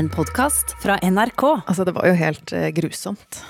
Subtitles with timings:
[0.00, 1.42] En podkast fra NRK.
[1.66, 3.42] Altså, det var jo helt eh, grusomt.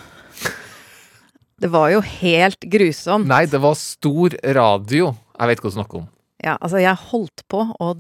[1.62, 3.28] Det var jo helt grusomt.
[3.30, 5.12] Nei, det var stor radio.
[5.36, 6.08] Jeg vet ikke hva du snakker om.
[6.42, 7.92] Ja, altså, jeg holdt på å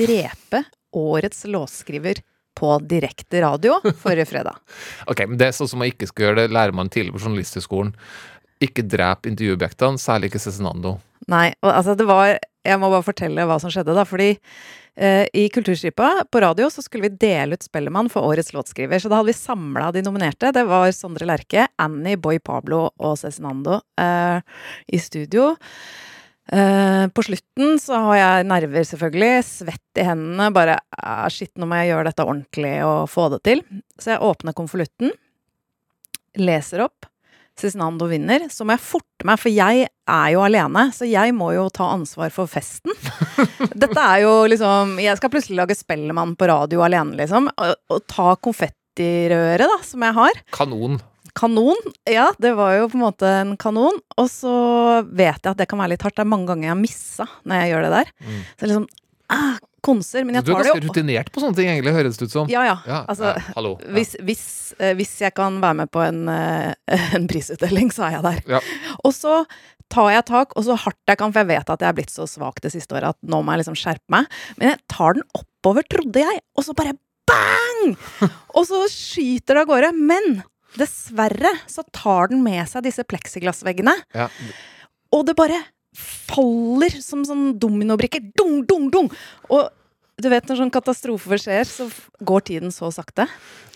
[0.00, 0.62] drepe
[0.96, 2.22] årets låtskriver
[2.56, 4.56] på direkte radio forrige fredag.
[5.12, 7.26] Ok, men det er sånn som man ikke skal gjøre, det lærer man tidlig på
[7.26, 7.92] Journalisthøgskolen.
[8.64, 10.96] Ikke drep intervjuobjektene, særlig ikke Cezinando.
[11.28, 12.38] Nei, og altså, det var
[12.68, 14.04] Jeg må bare fortelle hva som skjedde, da.
[14.08, 19.00] Fordi eh, i Kulturstripa på radio så skulle vi dele ut Spellemann for årets låtskriver.
[19.00, 20.52] Så da hadde vi samla de nominerte.
[20.54, 24.44] Det var Sondre Lerche, Annie, Boy Pablo og Cezinando eh,
[24.92, 25.54] i studio.
[26.52, 29.44] Eh, på slutten så har jeg nerver, selvfølgelig.
[29.44, 30.48] Svett i hendene.
[30.56, 33.64] Bare ah, shit, nå må jeg gjøre dette ordentlig og få det til.
[34.00, 35.12] Så jeg åpner konvolutten,
[36.40, 37.08] leser opp.
[37.58, 40.88] Cezinando vinner, så må jeg forte meg, for jeg er jo alene.
[40.94, 42.94] Så jeg må jo ta ansvar for festen.
[43.82, 47.50] Dette er jo liksom Jeg skal plutselig lage Spellemann på radio alene, liksom.
[47.50, 50.42] Og, og ta konfettirøret, da, som jeg har.
[50.54, 51.00] Kanon.
[51.38, 51.82] Kanon.
[52.08, 54.00] Ja, det var jo på en måte en kanon.
[54.18, 54.54] Og så
[55.06, 56.16] vet jeg at det kan være litt hardt.
[56.18, 58.16] Det er mange ganger jeg har missa når jeg gjør det der.
[58.22, 58.40] Mm.
[58.54, 58.88] Så liksom
[59.32, 60.24] ah, konser.
[60.26, 62.34] Men jeg Du er tar det ganske rutinert på sånne ting, egentlig, høres det ut
[62.34, 62.48] som.
[62.52, 62.76] Ja, ja.
[62.88, 63.76] Ja, Altså, ja, hallo.
[63.84, 63.92] Ja.
[63.96, 64.44] hvis, hvis,
[64.78, 66.74] eh, hvis jeg kan være med på en, eh,
[67.16, 68.40] en prisutdeling, så er jeg der.
[68.58, 68.60] Ja.
[69.04, 69.44] Og så
[69.88, 72.12] tar jeg tak, og så hardt jeg kan, for jeg vet at jeg er blitt
[72.12, 74.26] så svak det siste året at nå må jeg liksom skjerpe meg.
[74.58, 76.92] Men jeg tar den oppover, trodde jeg, og så bare
[77.28, 77.94] bang!
[78.58, 79.90] Og så skyter det av gårde.
[79.96, 80.42] Men
[80.76, 84.26] dessverre så tar den med seg disse pleksiglassveggene, Ja.
[85.14, 85.56] og det bare
[85.98, 88.30] faller som sånn dominobrikker.
[88.38, 89.10] Dung, dung, dung!
[89.50, 89.68] Og
[90.18, 91.86] du vet når sånn katastrofer skjer, så
[92.26, 93.28] går tiden så sakte.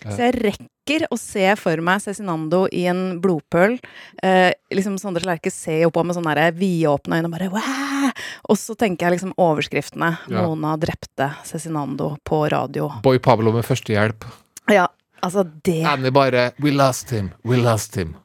[0.03, 3.77] Så jeg rekker å se for meg Cezinando i en blodpøl.
[4.19, 8.09] Eh, liksom Sondre Lerche ser jo på med sånne vidåpne øyne og bare Wah!
[8.51, 10.11] Og så tenker jeg liksom overskriftene.
[10.27, 10.43] Ja.
[10.43, 12.89] Mona drepte Cezinando på radio.
[13.05, 14.27] Boy Pablo med førstehjelp.
[14.71, 14.89] Ja,
[15.23, 18.17] altså det Annie bare We lost him, we lost him.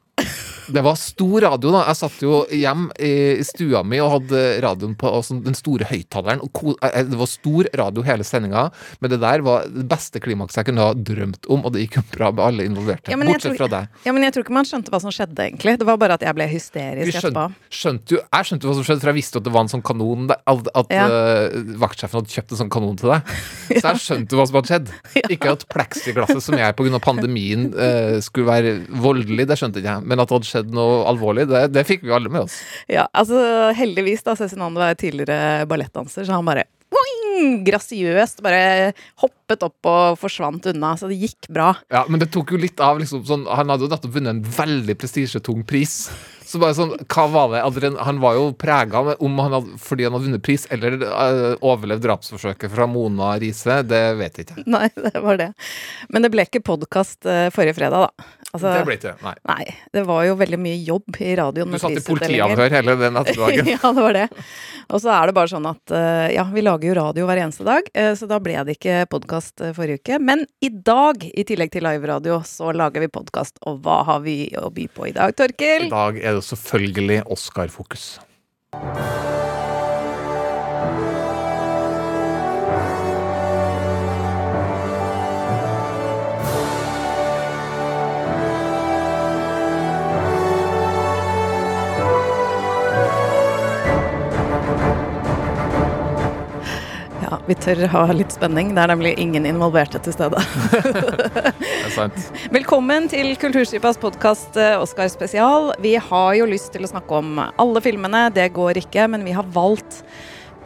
[0.68, 1.84] Det var stor radio, da.
[1.88, 3.12] Jeg satt jo hjem i
[3.46, 6.42] stua mi og hadde radioen på sånn den store høyttaleren.
[6.82, 8.70] eh, Det var stor radio hele sendinga,
[9.00, 11.96] men det der var det beste klimakset jeg kunne ha drømt om, og det gikk
[11.96, 13.08] jo bra med alle involverte.
[13.10, 13.88] Ja, Bortsett tror- fra deg.
[14.04, 15.78] Ja, men jeg tror ikke man skjønte hva som skjedde, egentlig.
[15.78, 17.54] Det var bare at jeg ble hysterisk skjønt, etterpå.
[17.70, 19.82] skjønte jo, jeg skjønte hva som skjedde, for jeg visste at det var en sånn
[19.82, 21.06] kanon At, at Ja.
[21.08, 21.48] uh,
[21.80, 23.22] vaktsjefen hadde kjøpt en sånn kanon til deg.
[23.80, 24.88] Så jeg skjønte hva som hadde skjedd.
[25.32, 26.98] Ikke at pleksiglasset som jeg pga.
[27.00, 30.04] pandemien uh, skulle være voldelig, det skjønte ikke jeg.
[30.04, 32.58] Men at det hadde skjedd noe alvorlig, det, det fikk vi alle med oss.
[32.90, 36.66] Ja, altså heldigvis da, Cezinando er tidligere ballettdanser, så han bare
[37.66, 38.92] grasiøst bare
[39.22, 41.72] hoppet opp og forsvant unna, så det gikk bra.
[41.92, 44.42] Ja, Men det tok jo litt av liksom sånn Han hadde jo nettopp vunnet en
[44.42, 46.08] veldig prestisjetung pris.
[46.48, 50.06] Så bare sånn, hva var det Adrian, Han var jo prega om han hadde, fordi
[50.06, 53.82] han hadde vunnet pris, eller uh, overlevd drapsforsøket fra Mona Riise.
[53.84, 54.64] Det vet jeg ikke.
[54.78, 55.52] Nei, det var det.
[56.08, 58.28] Men det ble ikke podkast forrige fredag, da.
[58.48, 59.10] Altså, Det ble ikke.
[59.20, 59.34] Nei.
[59.50, 63.20] Nei, det var jo veldig mye jobb i radioen Du satt i politiavhør hele den
[63.20, 63.68] ettermiddagen.
[63.74, 64.24] ja, det var det.
[64.88, 67.66] Og så er det bare sånn at uh, ja, vi lager jo radio hver eneste
[67.66, 70.16] dag, eh, så da ble det ikke podkast forrige uke.
[70.24, 73.60] Men i dag, i tillegg til liveradio, så lager vi podkast.
[73.68, 75.90] Og hva har vi å by på i dag, Torkil?
[75.90, 78.20] I dag er det selvfølgelig Oscar-fokus.
[97.62, 98.72] Tør ha litt spenning.
[98.76, 100.40] Det er nemlig ingen involverte til stede.
[101.68, 102.30] Det er sant.
[102.54, 105.72] Velkommen til Kulturskipas podkast Oscar spesial.
[105.82, 109.34] Vi har jo lyst til å snakke om alle filmene, det går ikke, men vi
[109.36, 110.02] har valgt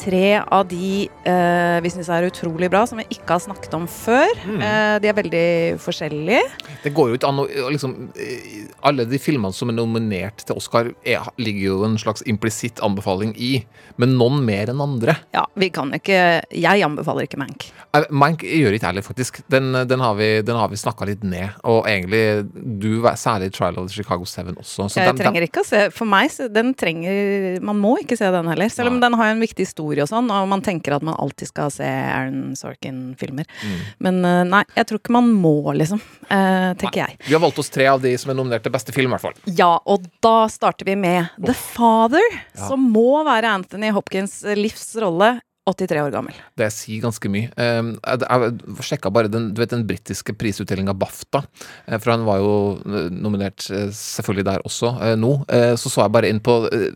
[0.00, 3.86] tre av de eh, vi syns er utrolig bra, som vi ikke har snakket om
[3.90, 4.30] før.
[4.62, 5.46] Eh, de er veldig
[5.82, 6.42] forskjellige.
[6.84, 10.58] Det går jo ikke an å liksom eh, Alle de filmene som er nominert til
[10.58, 13.52] Oscar, er, ligger jo en slags implisitt anbefaling i,
[14.00, 15.16] men noen mer enn andre.
[15.34, 16.18] Ja, vi kan ikke
[16.50, 17.68] Jeg anbefaler ikke Mank.
[17.94, 19.42] Eh, Mank gjør ikke heller, faktisk.
[19.52, 21.58] Den, den har vi, den har vi snakka litt ned.
[21.68, 24.88] Og egentlig du, særlig Trial of the Chicago Seven også.
[24.88, 27.96] Så Jeg den, trenger den, ikke å se For meg, så den trenger Man må
[28.02, 28.70] ikke se den heller.
[28.72, 29.04] Selv om Nei.
[29.06, 31.84] den har en viktig historie og sånn, og man tenker at man alltid skal se
[31.84, 33.44] Aaron Sorkin-filmer.
[33.62, 33.78] Mm.
[34.06, 36.00] Men eh, nei, jeg tror ikke man må, liksom.
[36.28, 37.18] eh, tenker jeg.
[37.26, 39.26] Vi har valgt oss tre av de som er nominert til beste film, i hvert
[39.28, 39.54] fall.
[39.58, 42.22] Ja, og da starter vi med The Father,
[42.54, 42.68] Ja.
[42.68, 45.40] som må være Anthony Hopkins' livs rolle.
[45.68, 46.34] 83 år gammel.
[46.58, 47.50] Det sier ganske mye.
[47.54, 51.44] Eh, jeg sjekka bare den, du vet, den britiske prisutdelinga BAFTA,
[51.86, 55.30] eh, for han var jo eh, nominert eh, selvfølgelig der også nå.
[55.78, 56.54] Så så jeg bare inn på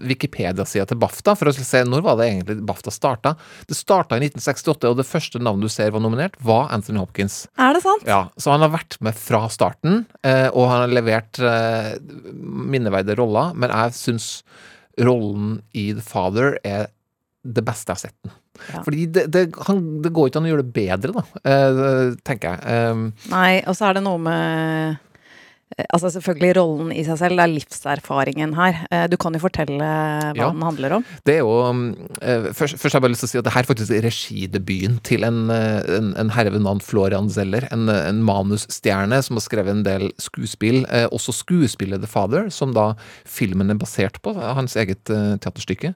[0.08, 3.34] Wikipedia-sida til BAFTA for å se når var det egentlig BAFTA starta.
[3.68, 7.44] Det starta i 1968, og det første navnet du ser var nominert, var Anthony Hopkins.
[7.60, 8.06] Er det sant?
[8.08, 11.40] Ja, Så han har vært med fra starten, og han har levert
[12.32, 14.30] minneverdige roller, men jeg syns
[14.98, 16.88] rollen i The Father er
[17.54, 18.34] det beste jeg har sett den.
[18.72, 18.82] Ja.
[18.82, 22.54] Fordi det, det, han, det går ikke an å gjøre det bedre, da, eh, tenker
[22.54, 22.78] jeg.
[22.90, 25.02] Um, Nei, og så er det noe med
[25.92, 28.76] Altså selvfølgelig rollen i seg selv, det er livserfaringen her.
[28.94, 30.50] Eh, Du kan jo fortelle hva Ja.
[30.52, 31.04] den handler om.
[31.26, 31.80] Det er jo um,
[32.22, 33.90] eh, først, først har jeg bare lyst til å si at det her er faktisk
[34.06, 37.66] regidebuten til en, eh, en, en herre ved navn Florian Zeller.
[37.72, 40.86] En, en manusstjerne som har skrevet en del skuespill.
[40.88, 42.94] Eh, også skuespillet The Father, som da
[43.26, 44.36] filmen er basert på.
[44.38, 45.94] Hans eget teaterstykke.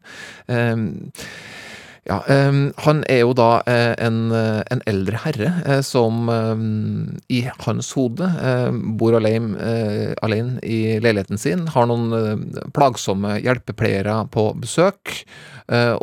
[2.08, 7.18] Ja, um, han er jo da eh, en, eh, en eldre herre eh, som um,
[7.28, 14.22] i hans hode eh, bor alene, eh, alene i leiligheten sin, har noen plagsomme hjelpepleiere
[14.32, 15.20] på besøk,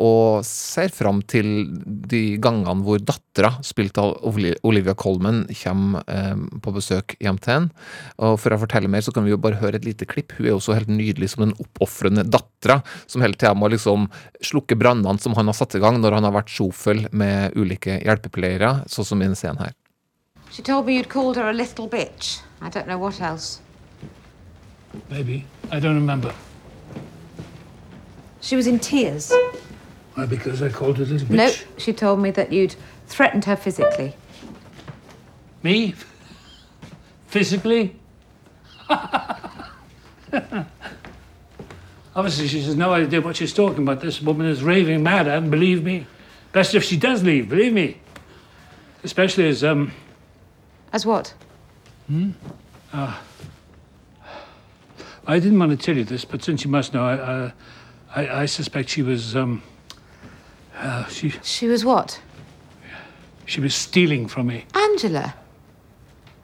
[0.00, 1.66] og ser fram til
[2.08, 4.14] de gangene hvor dattera, spilt av
[4.64, 6.06] Olivia Colman, kommer
[6.64, 7.84] på besøk hjem til henne.
[8.24, 10.32] Og for å fortelle mer, så kan vi jo bare høre et lite klipp.
[10.38, 14.08] Hun er jo så helt nydelig som den oppofrende dattera, som hele tida må liksom
[14.40, 17.96] slukke brannene som han har satt i gang når han har vært sjofel med ulike
[18.04, 19.72] hjelpepleiere, sånn som i denne scenen her.
[20.50, 22.40] She told me you'd called her a little bitch.
[22.60, 23.60] I don't know what else.
[25.10, 25.44] Maybe.
[25.70, 26.34] I don't remember.
[28.40, 29.32] She was in tears.
[30.14, 31.36] Why, because I called her a little bitch?
[31.36, 32.74] No, she told me that you'd
[33.06, 34.14] threatened her physically.
[35.62, 35.94] Me?
[37.26, 37.96] Physically?
[42.18, 44.00] Obviously, she has no idea what she's talking about.
[44.00, 46.04] This woman is raving mad, and believe me,
[46.50, 47.98] best if she does leave, believe me.
[49.04, 49.92] Especially as, um,
[50.92, 51.32] As what?
[52.08, 52.30] Hmm?
[52.92, 53.22] Ah.
[55.28, 57.50] I didn't want to tell you this, but since you must know, I, uh,
[58.16, 59.62] I, I suspect she was, um,
[60.74, 62.20] uh, she, She was what?
[63.46, 64.64] she was stealing from me.
[64.74, 65.36] Angela.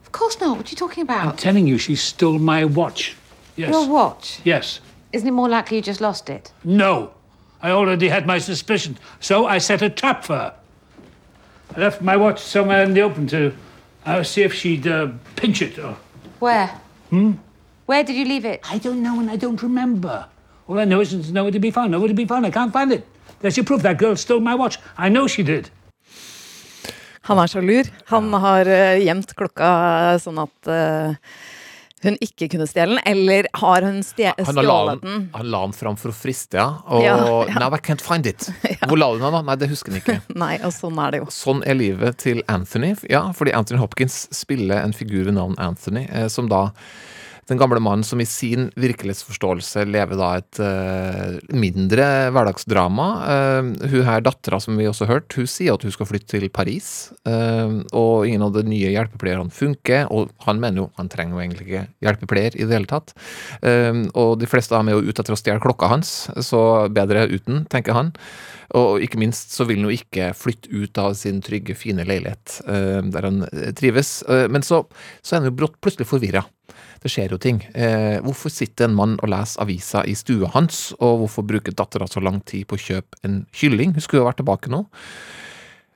[0.05, 0.55] Of course not.
[0.55, 1.27] What are you talking about?
[1.27, 3.17] I'm telling you, she stole my watch.
[3.57, 3.71] Yes.
[3.71, 4.39] Your watch.
[4.45, 4.79] Yes.
[5.15, 6.51] Isn't it more likely you just lost it?
[6.65, 7.11] No.
[7.61, 10.53] I already had my suspicion, so I set a trap for her.
[11.73, 13.53] I left my watch somewhere in the open to
[14.05, 15.07] uh, see if she'd uh,
[15.37, 15.79] pinch it.
[15.79, 15.95] Or...
[16.39, 16.67] Where?
[17.11, 17.31] Hmm?
[17.85, 18.59] Where did you leave it?
[18.69, 20.25] I don't know and I don't remember.
[20.67, 21.91] All I know is it's nowhere to be found.
[21.91, 22.45] Nowhere to be found.
[22.45, 23.07] I can't find it.
[23.39, 23.83] There's your proof.
[23.83, 24.79] That girl stole my watch.
[24.97, 25.69] I know she did.
[27.21, 27.87] Han er så lur.
[28.07, 31.15] Han har eh, gjemt klokka sånn at eh,
[32.03, 36.11] hun ikke kunne stjele den, eller har hun stjålet den, han la den fram for
[36.11, 36.67] å friste, ja.
[36.91, 37.15] Og Ja,
[37.47, 37.59] ja.
[37.59, 38.49] Now I can't find it.
[38.89, 39.41] Hvor la du den da?
[39.41, 40.19] Nei, det husker han ikke.
[40.43, 41.31] Nei, og sånn er det jo.
[41.33, 42.93] Sånn er livet til Anthony.
[43.09, 46.67] Ja, fordi Anthony Hopkins spiller en figur ved navn Anthony, eh, som da
[47.45, 53.05] den gamle mannen som i sin virkelighetsforståelse lever da et uh, mindre hverdagsdrama.
[53.21, 56.47] Uh, hun her dattera som vi også hørte, hun sier at hun skal flytte til
[56.49, 57.11] Paris.
[57.27, 61.43] Uh, og ingen av de nye hjelpepleierne funker, og han mener jo han trenger jo
[61.43, 63.13] egentlig ikke hjelpepleier i det hele tatt.
[64.15, 66.11] Og de fleste av dem er jo ute etter å stjele klokka hans,
[66.45, 66.61] så
[66.93, 68.11] bedre uten, tenker han.
[68.77, 72.59] Og ikke minst så vil han jo ikke flytte ut av sin trygge, fine leilighet
[72.65, 73.43] der han
[73.77, 74.17] trives.
[74.51, 74.83] Men så,
[75.21, 76.45] så er han jo brått plutselig forvirra.
[77.05, 77.59] Det skjer jo ting.
[77.77, 82.07] Eh, hvorfor sitter en mann og leser avisa i stua hans, og hvorfor bruker dattera
[82.09, 83.93] så lang tid på å kjøpe en kylling?
[83.93, 84.87] Hun skulle jo vært tilbake nå.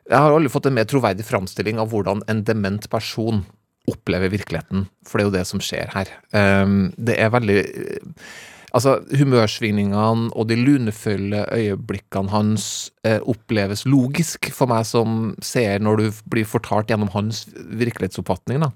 [0.09, 3.41] Jeg har aldri fått en mer troverdig framstilling av hvordan en dement person
[3.89, 6.13] opplever virkeligheten, for det er jo det som skjer her.
[6.29, 8.23] Eh, det er veldig eh,
[8.69, 16.03] Altså, humørsvingningene og de lunefulle øyeblikkene hans eh, oppleves logisk for meg som seer, når
[16.03, 18.61] du blir fortalt gjennom hans virkelighetsoppfatning.
[18.61, 18.69] da.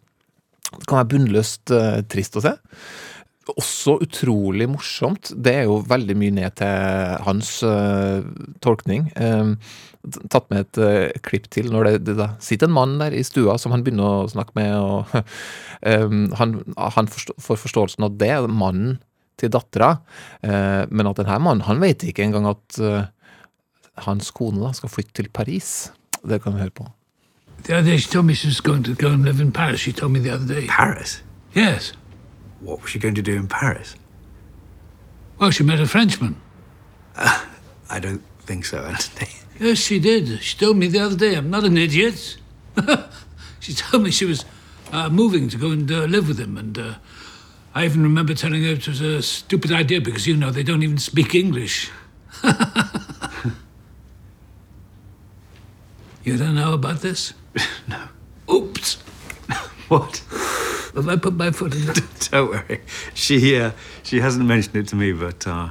[0.79, 2.53] Det kan være bunnløst eh, trist å se.
[3.51, 5.33] Også utrolig morsomt.
[5.35, 8.23] Det er jo veldig mye ned til hans eh,
[8.63, 9.09] tolkning.
[9.19, 9.51] Eh,
[10.31, 13.23] tatt med et eh, klipp til når det, det da sitter en mann der i
[13.27, 15.11] stua som han begynner å snakke med, og
[15.89, 16.07] eh,
[16.39, 19.01] han, han forstå, får forståelsen av det, mannen
[19.41, 19.95] til dattera,
[20.45, 22.77] men at denne mannen, han vet ikke engang at
[24.05, 25.89] hans kone da skal flytte til Paris.
[26.21, 26.85] Det kan vi høre på.
[27.63, 29.79] The other day, she told me she was going to go and live in Paris.
[29.79, 30.67] She told me the other day.
[30.67, 31.21] Paris?
[31.53, 31.93] Yes.
[32.59, 33.95] What was she going to do in Paris?
[35.39, 36.35] Well, she met a Frenchman.
[37.15, 39.31] I don't think so, Anthony.
[39.59, 40.41] Yes, she did.
[40.41, 41.35] She told me the other day.
[41.35, 42.37] I'm not an idiot.
[43.59, 44.45] she told me she was
[44.91, 46.95] uh, moving to go and uh, live with him, and uh,
[47.75, 50.83] I even remember telling her it was a stupid idea because you know they don't
[50.83, 51.89] even speak English.
[56.23, 57.33] You don't know about this?
[57.87, 57.99] No.
[58.51, 58.97] Oops!
[59.89, 60.23] What?
[60.95, 62.01] Have I put my foot in it?
[62.31, 62.81] Don't worry.
[63.13, 63.71] She uh,
[64.03, 65.69] she hasn't mentioned it to me, but uh,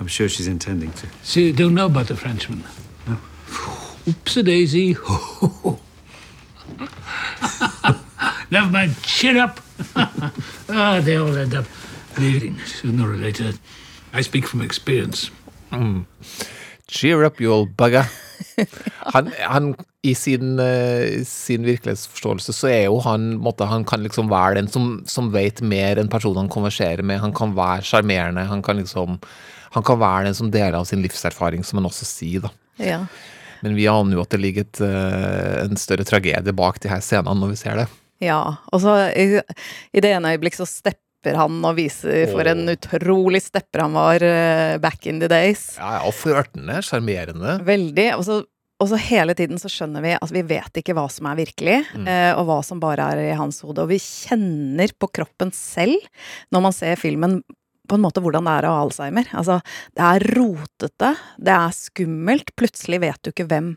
[0.00, 1.06] I'm sure she's intending to.
[1.22, 2.64] So you don't know about the Frenchman?
[3.06, 3.16] No.
[4.08, 4.96] Oops a daisy.
[8.50, 9.60] Never mind, cheer up.
[9.96, 11.64] ah, they all end up
[12.14, 13.52] bleeding sooner or later.
[14.12, 15.30] I speak from experience.
[16.94, 18.06] Cheer up, you old bugger.
[19.14, 24.30] Han, han, I sin, eh, sin virkelighetsforståelse så er jo han måtte, Han kan liksom
[24.30, 27.22] være den som, som vet mer enn personen han konverserer med.
[27.22, 28.46] Han kan være sjarmerende.
[28.50, 29.18] Han kan liksom
[29.74, 32.50] Han kan være den som deler av sin livserfaring, som han også sier, da.
[32.78, 33.00] Ja.
[33.64, 37.02] Men vi aner jo at det ligger et, eh, en større tragedie bak de her
[37.02, 37.88] scenene når vi ser det.
[38.22, 38.38] Ja,
[38.70, 39.40] og så i,
[39.90, 44.24] i det ene øyeblikk så stepper han og viser for en utrolig stepper han var
[44.26, 45.72] eh, back in the days.
[45.80, 47.56] Ja, ja, og flørtende, sjarmerende.
[47.64, 48.08] Veldig.
[48.18, 48.38] Og så,
[48.82, 51.80] og så hele tiden så skjønner vi at vi vet ikke hva som er virkelig,
[52.04, 53.86] eh, og hva som bare er i hans hode.
[53.86, 55.96] Og vi kjenner på kroppen selv,
[56.52, 57.40] når man ser filmen,
[57.84, 59.28] på en måte hvordan det er å ha alzheimer.
[59.36, 59.58] Altså,
[59.96, 62.54] det er rotete, det er skummelt.
[62.56, 63.74] Plutselig vet du ikke hvem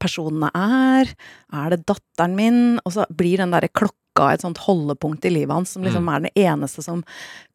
[0.00, 1.12] personene er.
[1.52, 2.62] Er det datteren min?
[2.86, 3.99] Og så blir den derre klokka
[4.30, 7.04] et sånt holdepunkt i livet hans som liksom er den eneste som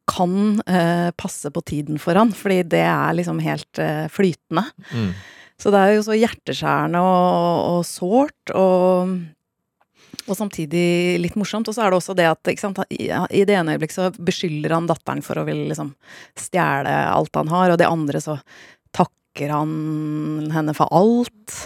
[0.06, 4.64] kan uh, passe på tiden for han, fordi det er liksom helt uh, flytende.
[4.92, 5.10] Mm.
[5.58, 9.14] Så det er jo så hjerteskjærende og, og sårt, og,
[10.26, 11.68] og samtidig litt morsomt.
[11.70, 13.08] Og så er det også det at sant, i,
[13.48, 15.94] det ene øyeblikk så beskylder han datteren for å ville liksom
[16.38, 18.36] stjele alt han har, og det andre så
[18.96, 21.56] takker han henne for alt.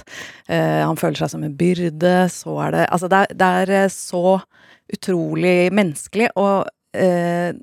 [0.46, 2.14] Eh, han føler seg som en byrde.
[2.32, 4.40] Så er det Altså, det er, det er eh, så
[4.94, 7.54] utrolig menneskelig, og eh,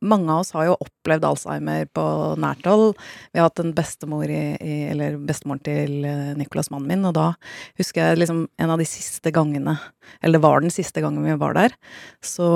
[0.00, 2.04] mange av oss har jo opplevd Alzheimer på
[2.42, 2.94] nært hold.
[3.32, 7.16] Vi har hatt en bestemor i, i Eller bestemoren til eh, Nicolas, mannen min, og
[7.18, 7.32] da
[7.80, 9.78] husker jeg liksom en av de siste gangene
[10.20, 11.76] Eller det var den siste gangen vi var der.
[12.24, 12.48] Så,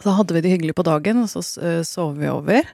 [0.00, 2.72] så hadde vi det hyggelig på dagen, og så eh, sov vi over.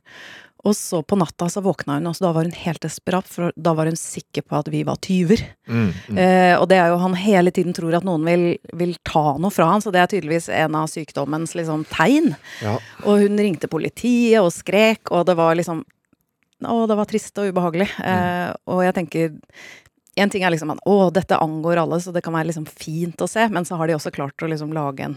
[0.66, 3.72] Og så på natta så våkna hun, og da var hun helt desperat, for da
[3.76, 5.42] var hun sikker på at vi var tyver.
[5.70, 6.18] Mm, mm.
[6.20, 8.44] Eh, og det er jo han hele tiden tror at noen vil,
[8.76, 12.34] vil ta noe fra han, så det er tydeligvis en av sykdommens liksom tegn.
[12.64, 12.76] Ja.
[13.06, 15.84] Og hun ringte politiet og skrek, og det var liksom
[16.60, 17.86] Å, det var trist og ubehagelig.
[18.04, 19.30] Eh, og jeg tenker
[20.14, 23.20] en ting er liksom at å, dette angår alle, så det kan være liksom fint
[23.22, 25.16] å se, men så har de også klart å liksom lage en,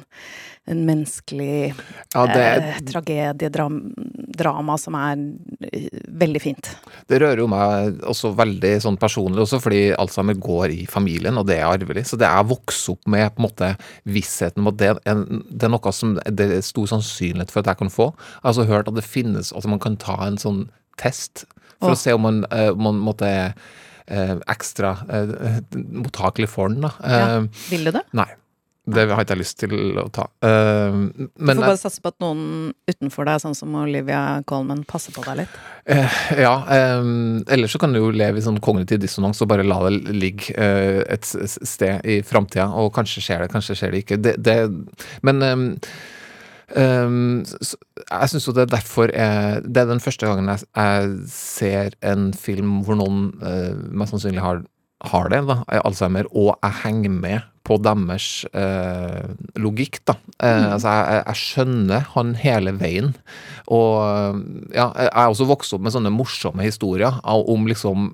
[0.69, 1.73] en menneskelig
[2.13, 5.23] Ja, det, eh, tragediedrama som er
[5.71, 5.89] eh,
[6.23, 6.69] veldig fint.
[7.09, 11.50] Det rører jo meg også veldig sånn personlig også, fordi Alzheimer går i familien, og
[11.50, 12.05] det er arvelig.
[12.12, 13.73] Så det er å vokse opp med på en måte
[14.05, 17.81] vissheten om at det, det er noe som det er stor sannsynlighet for at jeg
[17.81, 18.12] kan få.
[18.13, 20.67] Jeg har også hørt at det finnes, at man kan ta en sånn
[21.01, 21.47] test
[21.79, 21.95] for Åh.
[21.97, 23.31] å se om man, eh, man måtte
[24.07, 26.81] ekstra eh, mottakelig for den.
[26.81, 26.93] Da.
[27.01, 27.27] Ja.
[27.39, 28.03] Eh, Vil du det?
[28.13, 28.29] Nei.
[28.83, 30.25] Det har ikke jeg lyst til å ta.
[30.43, 35.15] Eh, Du får bare satse på at noen utenfor deg, sånn som Olivia Colman, passer
[35.15, 35.53] på deg litt.
[35.88, 36.51] Uh, ja,
[37.00, 40.12] Um, ellers så kan du jo leve i sånn kognitiv dissonans og bare la det
[40.12, 44.19] ligge uh, et sted i framtida, og kanskje skjer det, kanskje skjer det ikke.
[44.19, 44.57] Det, det,
[45.24, 45.65] men um,
[46.75, 47.75] um, s-
[48.10, 51.98] jeg syns jo det er derfor jeg, Det er den første gangen jeg, jeg ser
[52.03, 54.63] en film hvor noen eh, mest sannsynlig har,
[55.12, 60.17] har det, da, Alzheimer, og jeg henger med på deres eh, logikk, da.
[60.43, 63.13] Eh, altså, jeg, jeg- skjønner han hele veien.
[63.72, 64.41] Og
[64.75, 68.10] ja, jeg er også vokst opp med sånne morsomme historier om liksom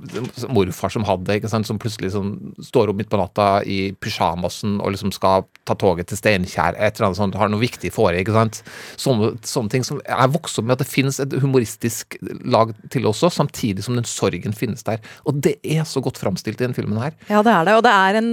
[0.53, 3.79] morfar som hadde det, ikke sant, som plutselig sånn, står opp midt på natta i
[3.97, 7.89] pysjamasen og liksom skal ta toget til Steinkjer, et eller annet sånt, har noe viktig
[7.95, 8.61] for ikke sant.
[9.01, 12.75] Sånne, sånne ting som Jeg er vokst opp med at det finnes et humoristisk lag
[12.93, 15.01] til også, samtidig som den sorgen finnes der.
[15.25, 17.17] Og det er så godt framstilt i denne filmen her.
[17.29, 17.75] Ja, det er det.
[17.79, 18.31] Og det er en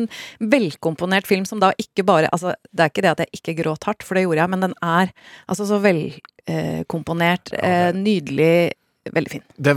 [0.52, 3.86] velkomponert film som da ikke bare Altså, det er ikke det at jeg ikke gråt
[3.88, 5.12] hardt, for det gjorde jeg, men den er
[5.46, 8.72] altså så velkomponert, eh, nydelig,
[9.14, 9.42] veldig fin.
[9.62, 9.75] det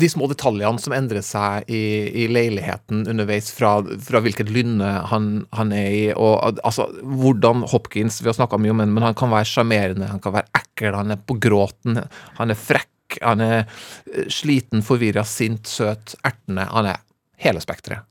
[0.00, 1.82] de små detaljene som endrer seg i,
[2.24, 8.22] i leiligheten underveis, fra, fra hvilket lynne han, han er i, og altså hvordan Hopkins
[8.22, 10.96] Vi har snakka mye om ham, men han kan være sjarmerende, han kan være ekkel,
[10.96, 12.00] han er på gråten,
[12.38, 16.68] han er frekk, han er eh, sliten, forvirra, sint, søt, ertende.
[16.70, 17.02] Han er
[17.40, 18.06] hele spekteret.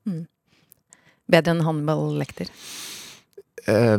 [1.29, 2.49] Bedre enn Hannibal Lekter?
[3.69, 3.97] Eh,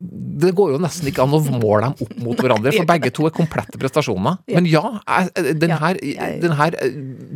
[0.00, 3.26] det går jo nesten ikke an å måle dem opp mot hverandre, for begge to
[3.28, 4.38] er komplette prestasjoner.
[4.48, 5.94] Men ja, jeg- den her,
[6.40, 6.94] den her eh,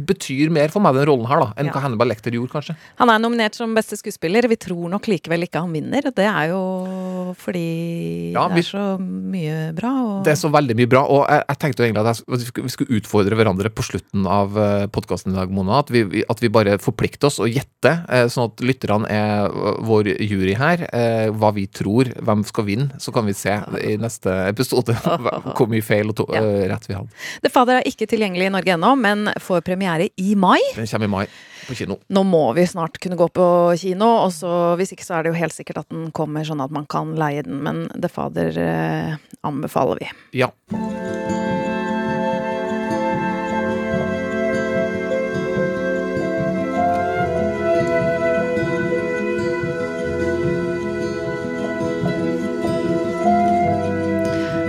[0.09, 2.77] betyr mer for meg, den rollen her, da, enn hva Hannibal Lecter gjorde, kanskje.
[2.97, 4.49] Han er nominert som beste skuespiller.
[4.49, 6.01] Vi tror nok likevel ikke han vinner.
[6.09, 9.93] Det er jo fordi Ja, vi- det er så mye bra.
[10.19, 12.55] Og Det er så veldig mye bra, og jeg, jeg tenkte jo egentlig at, jeg,
[12.65, 14.55] vi skulle- utfordre hverandre på slutten av
[14.95, 15.81] podkasten i dag, Mona.
[15.81, 19.79] At vi, at vi bare forplikter oss og gjetter, eh, sånn at lytterne er eh,
[19.85, 20.89] vår jury her.
[20.93, 22.95] eh, Hva vi tror, hvem skal vinne.
[23.03, 24.95] Så kan vi se i neste episode
[25.57, 26.43] hvor mye feil og to, Ja.
[26.45, 27.11] eh, rett vi hadde.
[27.43, 30.61] The Father er ikke tilgjengelig i Norge ennå, men får premiere i mai.
[30.77, 31.27] Den kommer i mai
[31.67, 31.97] på kino.
[32.13, 33.49] Nå må vi snart kunne gå på
[33.81, 36.61] kino, og så hvis ikke så er det jo helt sikkert at den kommer sånn
[36.63, 40.13] at man kan leie den, men The Father eh, anbefaler vi.
[40.45, 40.53] Ja.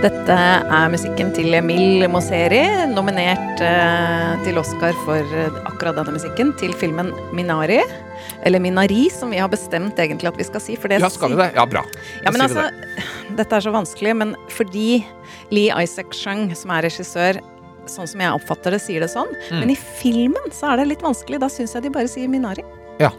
[0.05, 2.59] Dette er musikken til Emil Moseri,
[2.91, 7.79] nominert eh, til Oscar for eh, akkurat denne musikken, til filmen Minari.
[8.45, 10.77] Eller Minari, som vi har bestemt egentlig at vi skal si.
[10.77, 11.49] Ja, skal vi det?
[11.57, 11.81] Ja, bra.
[12.21, 13.07] Ja, men altså, det.
[13.39, 15.01] dette er så vanskelig, men fordi
[15.49, 17.41] Lee Isaac Chung, som er regissør,
[17.89, 19.33] sånn som jeg oppfatter det, sier det sånn.
[19.49, 19.63] Mm.
[19.63, 21.41] Men i filmen så er det litt vanskelig.
[21.41, 22.67] Da syns jeg de bare sier Minari.
[23.01, 23.09] Ja.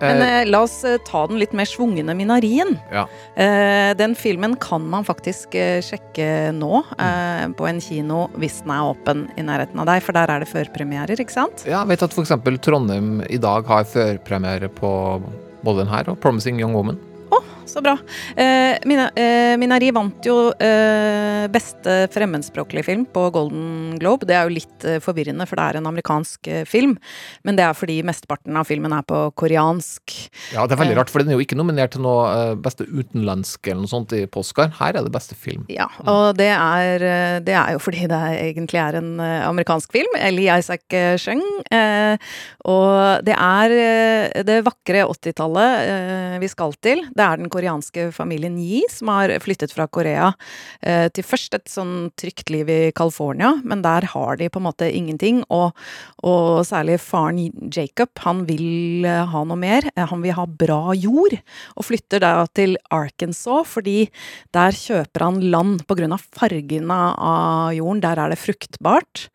[0.00, 2.78] Men Eh, eh, la oss eh, ta den litt mer svungne Minarien.
[2.92, 3.06] ja.
[3.36, 7.04] Eh, den filmen kan man faktisk eh, sjekke nå Mm.
[7.04, 10.40] eh, på en kino hvis den er åpen i nærheten av deg, for der er
[10.40, 11.64] det førpremierer, ikke sant?
[11.66, 12.32] Ja, jeg vet at f.eks.
[12.60, 15.22] Trondheim i dag har førpremiere på
[15.64, 16.98] både den her og 'Promising Young Woman'.
[17.68, 17.94] Så bra.
[18.36, 24.26] Eh, Mina, eh, Minari vant jo eh, beste fremmedspråklige film på Golden Globe.
[24.28, 26.96] Det er jo litt eh, forvirrende, for det er en amerikansk eh, film.
[27.46, 30.14] Men det er fordi mesteparten av filmen er på koreansk.
[30.54, 31.00] Ja, det er veldig Eh.
[31.02, 34.24] rart, for den er jo ikke nominert til noe beste utenlandske eller noe sånt i
[34.38, 34.70] Oscar.
[34.78, 35.64] Her er det beste film.
[35.72, 36.98] Ja, og det er,
[37.44, 40.16] det er jo fordi det egentlig er en amerikansk film.
[40.18, 40.84] Eli Isaac
[41.18, 41.38] Sheng.
[41.38, 41.42] Chung.
[41.70, 42.16] Eh,
[42.64, 43.74] og det er
[44.46, 47.04] det vakre 80-tallet eh, vi skal til.
[47.14, 47.57] Det er den koreanske
[48.14, 50.32] familien Yi som har flyttet fra Korea
[50.82, 54.66] eh, til først et sånn trygt liv i California, men der har de på en
[54.68, 55.42] måte ingenting.
[55.50, 55.72] Og,
[56.22, 57.40] og særlig faren
[57.74, 59.88] Jacob, han vil eh, ha noe mer.
[59.94, 61.36] Eh, Han vil ha bra jord,
[61.76, 64.08] og flytter da til Arkansas fordi
[64.54, 68.02] der kjøper han land på grunn av fargen av jorden.
[68.04, 69.28] Der er det fruktbart.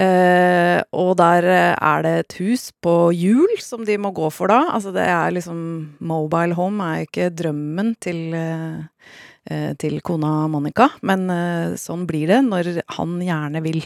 [0.00, 4.62] Eh, og der er det et hus på hjul som de må gå for da.
[4.72, 5.60] Altså det er liksom
[6.00, 12.28] Mobile home er jo ikke drømmen til eh, til kona Monica, men eh, sånn blir
[12.30, 13.80] det når han gjerne vil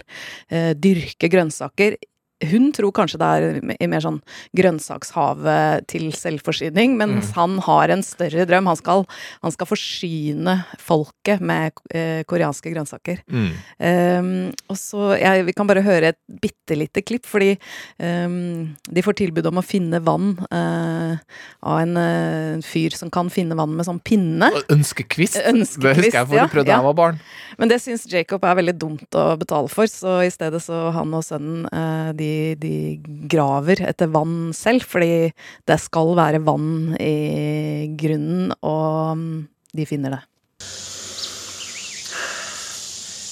[0.51, 1.97] eh, dyrke grønnsaker.
[2.43, 4.19] Hun tror kanskje det er i mer sånn
[4.59, 8.67] grønnsakshavet til selvforsyning, mens han har en større drøm.
[8.67, 9.05] Han skal,
[9.45, 13.23] han skal forsyne folket med eh, koreanske grønnsaker.
[13.31, 13.53] Mm.
[13.79, 14.33] Um,
[14.67, 17.55] og så, jeg, Vi kan bare høre et bitte lite klipp, fordi
[18.03, 21.15] um, de får tilbud om å finne vann uh,
[21.63, 24.51] av en uh, fyr som kan finne vann med sånn pinne.
[24.75, 25.39] Ønskekvist.
[25.39, 26.83] Ønskekvist, det husker jeg for ja, du prøvde da ja.
[26.83, 27.23] jeg var barn.
[27.61, 31.15] Men det syns Jacob er veldig dumt å betale for, så i stedet så han
[31.15, 33.00] og sønnen uh, de, de
[33.30, 35.30] graver etter vann selv, fordi
[35.68, 39.48] det skal være vann i grunnen, og mm,
[39.78, 40.24] de finner det.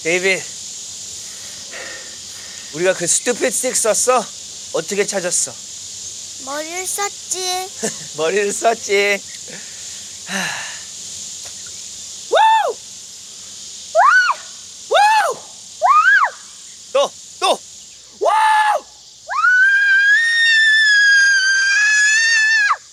[0.07, 0.39] 데이빗,
[2.75, 4.23] 우리가 그 스투피드 스틱 썼어?
[4.73, 5.51] 어떻게 찾았어?
[6.45, 7.39] 머리를 썼지.
[8.15, 9.19] 머리를 썼지.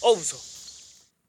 [0.13, 0.39] also.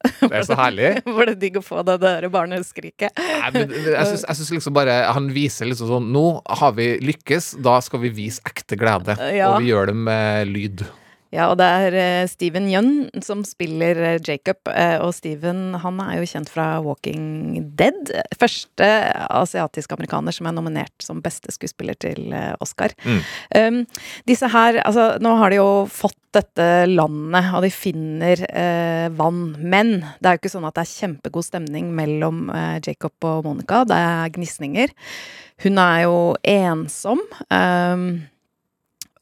[0.00, 0.90] Det er så herlig.
[1.18, 3.20] Var det digg å få det der barneskriket?
[3.20, 6.24] Jeg syns liksom bare Han viser liksom sånn Nå
[6.60, 9.18] har vi lykkes, da skal vi vise ekte glede.
[9.36, 9.52] Ja.
[9.52, 10.86] Og vi gjør det med lyd.
[11.30, 14.58] Ja, og det er eh, Steven Yeun som spiller eh, Jacob.
[14.66, 18.10] eh, og Steven han er jo kjent fra Walking Dead.
[18.38, 18.88] Første
[19.30, 22.94] asiatisk amerikaner som er nominert som beste skuespiller til Oscar.
[23.04, 23.20] Mm.
[23.54, 23.78] Um,
[24.28, 29.54] disse her, altså Nå har de jo fått dette landet, og de finner eh, vann.
[29.58, 33.46] Men det er jo ikke sånn at det er kjempegod stemning mellom eh, Jacob og
[33.48, 33.82] Monica.
[33.88, 34.94] Det er gnisninger.
[35.64, 36.18] Hun er jo
[36.54, 37.22] ensom.
[37.50, 38.06] Um,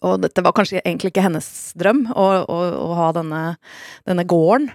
[0.06, 3.42] og dette var kanskje egentlig ikke hennes drøm, å, å, å ha denne,
[4.06, 4.70] denne gården.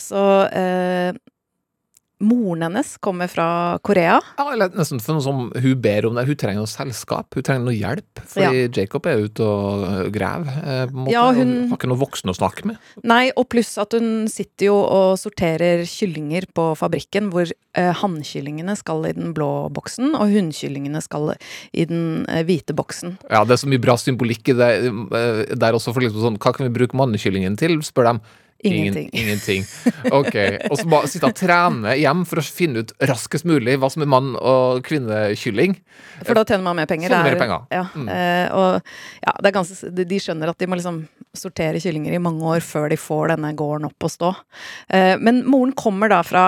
[0.00, 0.22] Så
[0.54, 1.16] eh,
[2.20, 4.16] moren hennes kommer fra Korea.
[4.38, 6.24] Ja, eller nesten for noe som hun ber om det.
[6.26, 8.22] Hun trenger noe selskap, hun trenger noe hjelp.
[8.32, 11.12] Fordi Jacob er ute og øh, graver, måte.
[11.14, 12.80] Ja, hun- har ikke noen voksne å snakke med.
[13.06, 18.74] Nei, og pluss at hun sitter jo og sorterer kyllinger på fabrikken, hvor eh, hannkyllingene
[18.80, 21.34] skal i den blå boksen, og hunnkyllingene skal
[21.72, 23.18] i den hvite boksen.
[23.30, 24.72] Ja, det er så mye bra symbolikk i det
[25.58, 27.78] der også, for liksom sånn Hva kan vi bruke mannekyllingen til?
[27.86, 28.20] spør dem.
[28.64, 29.10] Ingenting.
[29.14, 29.62] Ingenting.
[30.10, 30.34] Ok.
[30.70, 34.02] Og så bare sitte og trene hjem for å finne ut raskest mulig hva som
[34.02, 35.76] er mann- og kvinnekylling.
[36.24, 37.08] For da tjener man mer penger.
[37.12, 37.66] Tjener er- mer penger.
[37.70, 38.08] Ja, Mm.
[38.08, 38.82] eh, og
[39.22, 41.06] ja, det ganske, de skjønner at de må liksom
[41.40, 44.32] sortere kyllinger i mange år før de får denne gården opp å stå.
[44.94, 46.44] Eh, men moren kommer da fra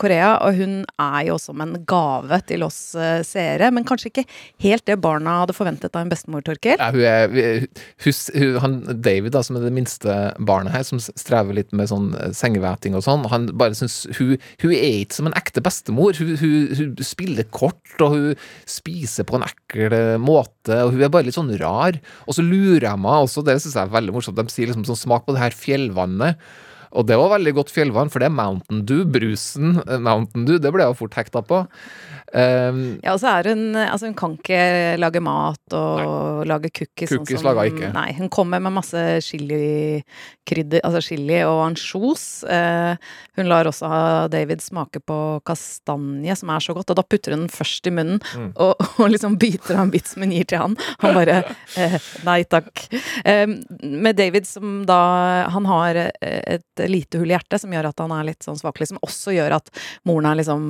[0.00, 3.70] Korea, og hun er jo som en gave til oss eh, seere.
[3.74, 4.26] Men kanskje ikke
[4.64, 6.78] helt det barna hadde forventet av en bestemor, Torkil.
[6.78, 7.66] Ja, hun er,
[8.04, 12.12] hun, han, David, da, som er det minste barnet her, som strever litt med sånn
[12.18, 16.14] eh, sengevæting og sånn, han bare syns hun, hun er ikke som en ekte bestemor.
[16.20, 21.10] Hun, hun, hun spiller kort, og hun spiser på en ekkel måte, og hun er
[21.12, 21.96] bare litt sånn rar.
[22.28, 24.84] Og så lurer jeg meg også, det syns jeg er veldig morsomt, de sier liksom
[24.84, 26.36] sånn smak på det her fjellvannet.
[26.94, 29.04] Og det var veldig godt fjellvann, for det er Mountain Dew.
[29.04, 31.64] Brusen eh, Mountain Dew, det ble jeg jo fort hekta på.
[32.34, 37.10] Um, Ja, og så er hun Altså, hun kan ikke lage mat og lage cookies.
[37.12, 37.90] sånn Cookies lager hun ikke.
[37.94, 42.24] Nei, hun kommer med masse chilikrydder, altså chili og ansjos.
[42.48, 42.96] Uh,
[43.38, 44.00] hun lar også ha
[44.32, 47.94] David smake på kastanje, som er så godt, og da putter hun den først i
[47.94, 48.50] munnen, Mm.
[48.56, 50.74] og, og liksom biter av en bit som hun gir til han.
[51.02, 51.36] Han bare
[51.76, 52.86] uh, Nei takk.
[53.24, 53.46] Eh,
[53.84, 58.02] med David som da Han har eh, et lite hull i hjertet som gjør at
[58.02, 59.70] han er litt sånn svakelig, som også gjør at
[60.08, 60.66] moren er liksom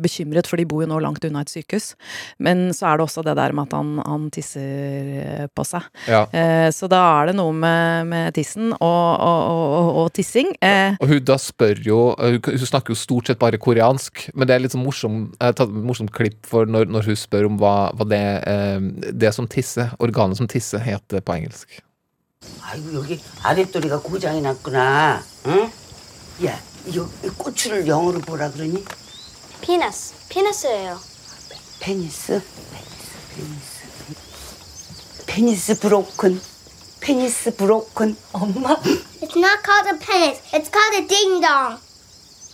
[0.00, 1.94] bekymret, for de bor jo nå langt unna et sykehus.
[2.38, 5.86] Men så er det også det der med at han, han tisser eh, på seg.
[6.10, 6.24] ja.
[6.32, 10.52] Eh, så da er det noe med, med tissen og, og, og, og, tissing.
[10.64, 14.48] Eh, Og hun da spør jo Hun, hun snakker jo stort sett bare koreansk, men
[14.48, 17.18] det er litt sånn morsom Jeg har tatt et morsomt klipp for når, når hun
[17.18, 21.80] spør om hva, hva det, eh, det som tisser, organet som tisser, heter på engelsk.
[22.62, 25.22] 아이고 여기 아랫도리가 고장이 났구나.
[25.46, 25.70] 응?
[26.46, 28.82] 야, 이거 고추를 영어로 뭐라 그러니?
[29.60, 30.14] 피너스.
[30.28, 30.98] 피너스예요.
[31.80, 32.42] 페니스?
[33.34, 33.80] 페니스, 페니스.
[35.26, 36.40] 페니스 브로큰.
[37.00, 38.16] 페니스 브로큰.
[38.32, 38.76] 엄마?
[39.20, 40.40] It's not called a penis.
[40.54, 41.78] It's called a ding dong.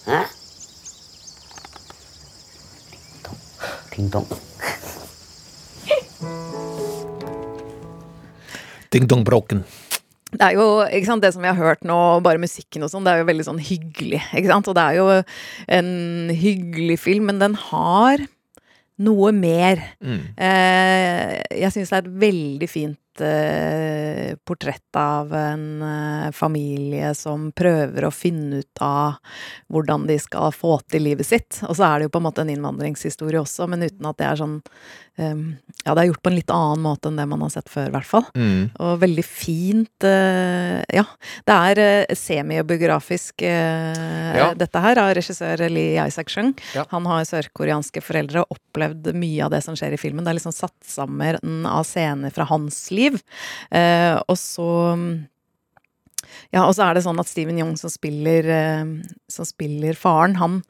[0.07, 0.27] 어?
[3.91, 4.27] 딩동.
[8.95, 9.65] Ding dong broken.
[10.37, 13.07] Det er jo, ikke sant, det som vi har hørt nå, bare musikken og sånn,
[13.07, 14.69] det er jo veldig sånn hyggelig, ikke sant?
[14.69, 15.07] Og det er jo
[15.79, 15.93] en
[16.35, 18.27] hyggelig film, men den har
[19.07, 19.83] noe mer.
[20.01, 20.23] Mm.
[20.37, 27.51] Eh, jeg syns det er et veldig fint eh, portrett av en eh, familie som
[27.57, 29.19] prøver å finne ut av
[29.73, 31.61] hvordan de skal få til livet sitt.
[31.69, 34.29] Og så er det jo på en måte en innvandringshistorie også, men uten at det
[34.31, 34.59] er sånn
[35.21, 35.45] eh,
[35.87, 37.87] Ja, det er gjort på en litt annen måte enn det man har sett før,
[37.91, 38.25] i hvert fall.
[38.35, 38.73] Mm.
[38.83, 41.05] Og veldig fint eh, Ja,
[41.47, 44.51] det er uh, semibiografisk, eh, Ja.
[44.59, 46.53] dette her, av regissør Lee Isaac-Chung.
[46.75, 46.85] Ja.
[46.91, 50.27] Han har sørkoreanske foreldre og opplevd mye av det som skjer i filmen.
[50.27, 53.21] Det er liksom satt sammen av scener fra hans liv.
[53.71, 54.69] Eh, og så
[56.55, 58.85] ja, og så er det sånn at Steven Young som spiller, eh,
[59.33, 60.63] som spiller faren, han,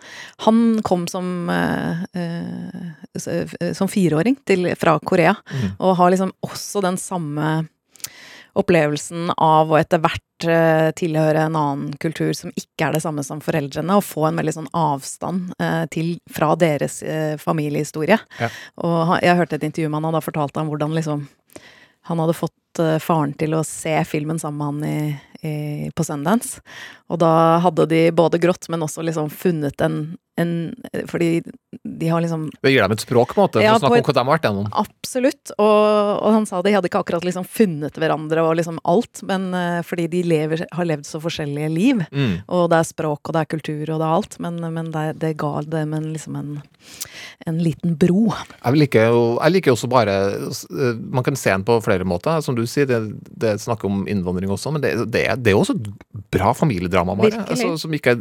[0.46, 5.76] han kom som, eh, eh, som fireåring til, fra Korea, Mm.
[5.78, 7.68] og har liksom også den samme
[8.56, 10.22] opplevelsen av å etter hvert
[10.96, 14.52] tilhøre en annen kultur som ikke er det samme som foreldrene, og få en veldig
[14.52, 18.18] sånn avstand eh, til, fra deres eh, familiehistorie.
[18.40, 18.50] Ja.
[18.84, 21.26] Og han, jeg hørte et intervju med han, og da fortalte han hvordan liksom
[22.06, 26.04] han hadde fått eh, faren til å se filmen sammen med han i, i, på
[26.06, 26.60] Sundance.
[27.12, 27.32] Og da
[27.62, 30.50] hadde de både grått, men også liksom funnet en, en
[31.06, 31.28] Fordi
[31.86, 34.00] de har liksom Vi gir dem et språk, på en måte, for Ja, å snakke
[34.00, 34.66] om hva de har vært gjennom.
[34.82, 35.52] Absolutt.
[35.54, 35.84] Og,
[36.18, 39.84] og han sa de hadde ikke akkurat liksom funnet hverandre og liksom alt, men uh,
[39.86, 42.02] fordi de lever, har levd så forskjellige liv.
[42.10, 42.34] Mm.
[42.50, 45.04] Og det er språk, og det er kultur, og det er alt, men, men det,
[45.22, 46.50] det ga dem en, liksom en,
[47.46, 48.26] en liten bro.
[48.64, 50.14] Jeg liker jo jeg liker også bare
[50.48, 52.42] eh, Man kan se den på flere måter.
[52.42, 52.98] Som du sier, det,
[53.38, 55.88] det snakker om innvandring også, men det, det, er- det er også et
[56.34, 57.32] bra familiedrama, Mari.
[57.36, 58.14] Altså, som ikke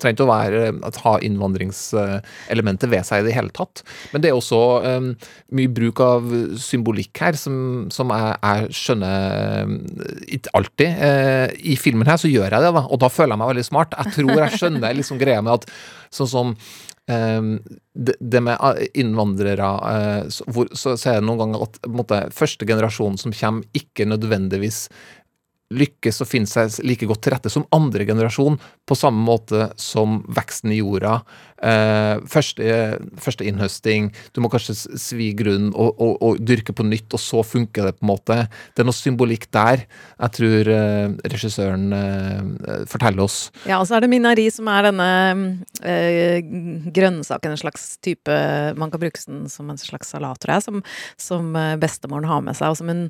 [0.00, 0.62] trenger å være
[1.04, 3.82] ha innvandringselementet ved seg i det hele tatt.
[4.12, 5.10] Men det er også um,
[5.58, 6.26] mye bruk av
[6.60, 9.72] symbolikk her som, som jeg, jeg skjønner eh,
[10.38, 11.00] ikke alltid.
[11.00, 13.68] Uh, I filmen her så gjør jeg det, da, og da føler jeg meg veldig
[13.70, 13.96] smart.
[13.98, 15.72] Jeg tror jeg skjønner liksom greia med at
[16.14, 16.54] sånn som
[17.08, 17.62] Um,
[17.96, 21.78] det, det med uh, innvandrere uh, så, hvor, så, så er det noen ganger at
[21.88, 24.82] måte, første generasjon som kommer, ikke nødvendigvis
[25.74, 28.56] lykkes å finne seg like godt til rette som andre generasjon,
[28.88, 31.18] på samme måte som veksten i jorda
[31.58, 37.10] Eh, første, første innhøsting, du må kanskje svi grunnen og, og, og dyrke på nytt,
[37.16, 38.38] og så funker det på en måte.
[38.74, 39.84] Det er noe symbolikk der
[40.18, 43.38] jeg tror uh, regissøren uh, forteller oss.
[43.68, 45.08] Ja, og så er det minari som er denne
[45.82, 46.38] eh,
[46.94, 48.34] grønnsaken, en slags type
[48.78, 50.82] Man kan bruke den som en slags salat, tror jeg, som,
[51.20, 53.04] som eh, bestemoren har med seg, og som hun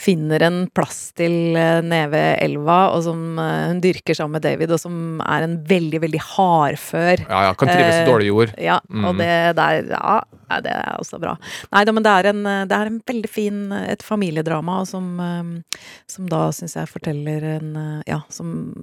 [0.00, 4.46] finner en plass til eh, nede ved elva, og som eh, hun dyrker sammen med
[4.46, 8.28] David, og som er en veldig, veldig hardfør Ja, ja, kan trives i Eh, dårlig
[8.32, 8.54] jord.
[8.58, 9.04] Ja, Mm.
[9.08, 11.36] og det der Ja, det er også bra.
[11.72, 15.78] Nei da, men det er en, det er en veldig fin Et familiedrama som, eh,
[16.06, 18.74] som da syns jeg forteller en eh, Ja, som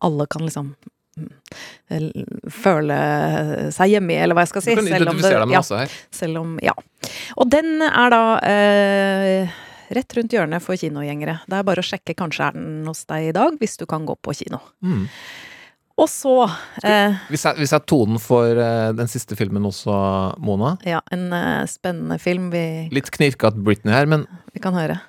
[0.00, 0.74] alle kan liksom
[1.18, 1.30] mm,
[2.52, 2.96] føle
[3.74, 4.74] seg hjemme i, eller hva jeg skal si.
[4.74, 5.94] Du kan identifisere deg med ja, masse her.
[6.14, 6.74] selv om Ja.
[7.36, 9.56] Og den er da eh,
[9.96, 11.40] rett rundt hjørnet for kinogjengere.
[11.46, 14.06] Det er bare å sjekke, kanskje er den hos deg i dag, hvis du kan
[14.06, 14.58] gå på kino.
[14.82, 15.06] Mm.
[15.96, 16.32] Og så
[16.84, 19.96] eh, Vi vi setter tonen for eh, den siste filmen også,
[20.44, 20.74] Mona.
[20.84, 25.00] Ja, en eh, spennende film vi, Litt knirkete Britney her, men vi kan høre.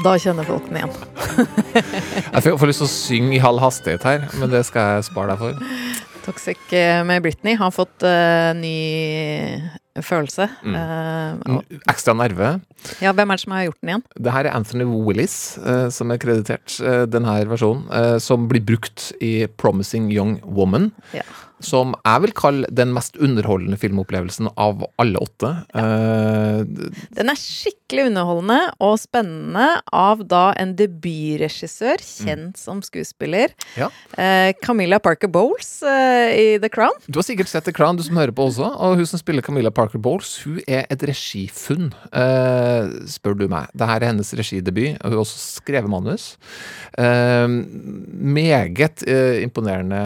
[0.00, 0.92] Da kjenner folk den igjen.
[2.34, 5.34] jeg får, lyst til å synge i halv hastighet her, men det skal jeg spare
[5.34, 6.00] deg for.
[6.24, 10.46] Toxic eh, med Britney har fått uh, ny følelse.
[10.64, 10.76] Mm.
[10.76, 11.58] Uh,
[11.90, 12.54] Ekstra nerve.
[13.02, 14.06] ja, hvem er det som har gjort den igjen?
[14.16, 16.78] Det her er Anthony Willis uh, som er kreditert,
[17.12, 17.84] denne versjonen,
[18.22, 20.92] som blir brukt i 'Promising Young Woman'.
[21.16, 21.26] Ja.
[21.60, 25.50] Som jeg vil kalle den mest underholdende filmopplevelsen av alle åtte.
[25.76, 26.62] Eh,
[27.18, 33.52] Den er skikkelig underholdende og spennende av da en debutregissør, kjent som skuespiller.
[33.76, 33.90] ja.
[34.16, 36.96] Uh, Camilla Parker Bowles uh, i The Crown.
[37.08, 38.66] Du har sikkert sett The Crown, du som hører på også.
[38.80, 41.90] Og hun som spiller Camilla Parker Bowles, hun er et regifunn,
[43.10, 43.68] spør du meg.
[43.74, 44.96] Dette er hennes regidebut.
[45.00, 46.26] og Hun har også skrevet manus.
[48.40, 49.02] Meget
[49.42, 50.02] imponerende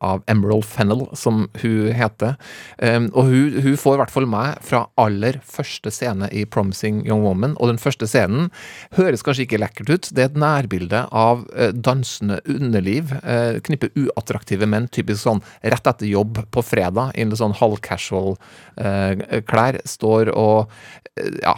[0.00, 2.36] av Emerald Fennel, som hun heter.
[2.78, 7.02] Eh, og hun, hun får i hvert fall meg fra aller første scene i Promising
[7.06, 7.56] Young Woman.
[7.60, 8.50] Og den første scenen
[8.98, 10.10] høres kanskje ikke lekkert ut.
[10.14, 13.12] Det er et nærbilde av eh, dansende underliv.
[13.22, 18.34] Eh, knippe uattraktive menn, typisk sånn rett etter jobb på fredag, i litt sånn halvcasual
[18.80, 20.72] eh, klær, står og
[21.14, 21.52] ja,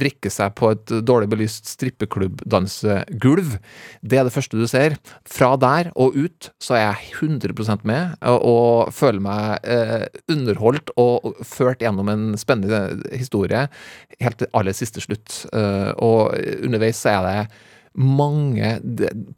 [0.00, 3.58] vrikker seg på et dårlig belyst strippeklubbdansegulv.
[4.00, 4.96] Det er det første du ser.
[5.28, 10.90] Fra der og ut så er jeg 100% med, og, og føler meg eh, underholdt
[11.00, 13.66] og ført gjennom en spennende historie
[14.20, 15.44] helt til aller siste slutt.
[15.52, 17.40] Eh, og underveis så er det
[17.96, 18.74] mange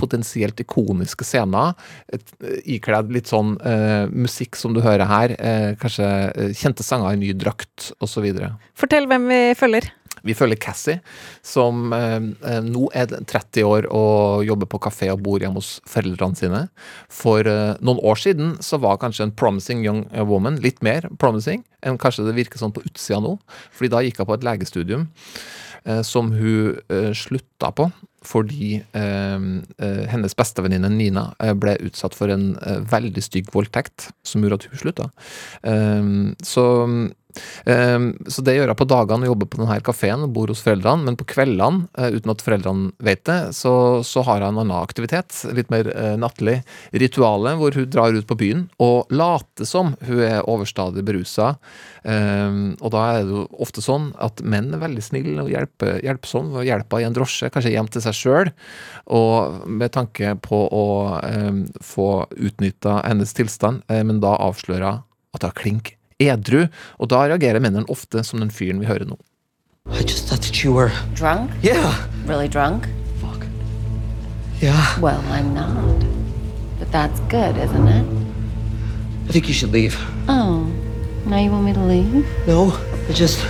[0.01, 1.77] potensielt ikoniske scener,
[2.13, 2.33] et-
[2.67, 7.21] ikledd litt sånn eh, musikk som du hører her, eh, kanskje eh, kjente sanger i
[7.23, 8.27] ny drakt, osv.
[8.75, 9.87] Fortell hvem vi følger.
[10.27, 11.01] Vi følger Cassie,
[11.47, 15.79] som eh, eh, nå er 30 år og jobber på kafé og bor hjemme hos
[15.89, 16.65] foreldrene sine.
[17.13, 21.65] For eh, noen år siden så var kanskje en promising young woman litt mer promising
[21.87, 23.37] enn kanskje det virker sånn på utsida nå.
[23.75, 25.09] Fordi da gikk hun på et legestudium
[25.85, 27.91] eh, som hun eh, slutta på
[28.29, 29.39] fordi eh,
[29.79, 34.59] eh, hennes bestevenninne Nina eh, ble utsatt for en eh, veldig stygg voldtekt som gjorde
[34.59, 35.09] at hun slutta.
[35.63, 36.11] Eh,
[36.45, 36.67] så
[37.69, 41.05] så det gjør jeg på dagene og jobber på denne kafeen og bor hos foreldrene,
[41.07, 43.73] men på kveldene, eh, uten at foreldrene vet det, så,
[44.07, 46.59] så har jeg en annen aktivitet, litt mer uh, nattlig.
[46.93, 51.55] Rituale, hvor hun drar ut på byen og later som hun er overstadig berusa.
[52.03, 55.99] Um, og da er det jo ofte sånn at menn er veldig snille og hjelper,
[56.07, 58.53] hjelpsomme, og hjelper i en drosje, kanskje hjem til seg sjøl,
[59.19, 60.87] og med tanke på å
[61.21, 65.05] um, få utnytta hennes tilstand, eh, men da avslører hun
[65.37, 66.67] at hun har klink edru,
[66.99, 69.19] og da reagerer mennene ofte som den fyren vi hører nå.
[69.91, 70.93] I just thought that you were.
[71.15, 71.51] Drunk?
[71.63, 71.95] Yeah.
[72.27, 72.89] Really drunk?
[73.21, 73.47] Fuck.
[74.61, 75.01] Yeah.
[75.01, 76.05] Well, I'm not.
[76.79, 78.07] But that's good, isn't it?
[79.29, 79.97] I think you should leave.
[80.29, 80.67] Oh,
[81.27, 82.27] now you want me to leave?
[82.47, 82.73] No,
[83.09, 83.45] I just.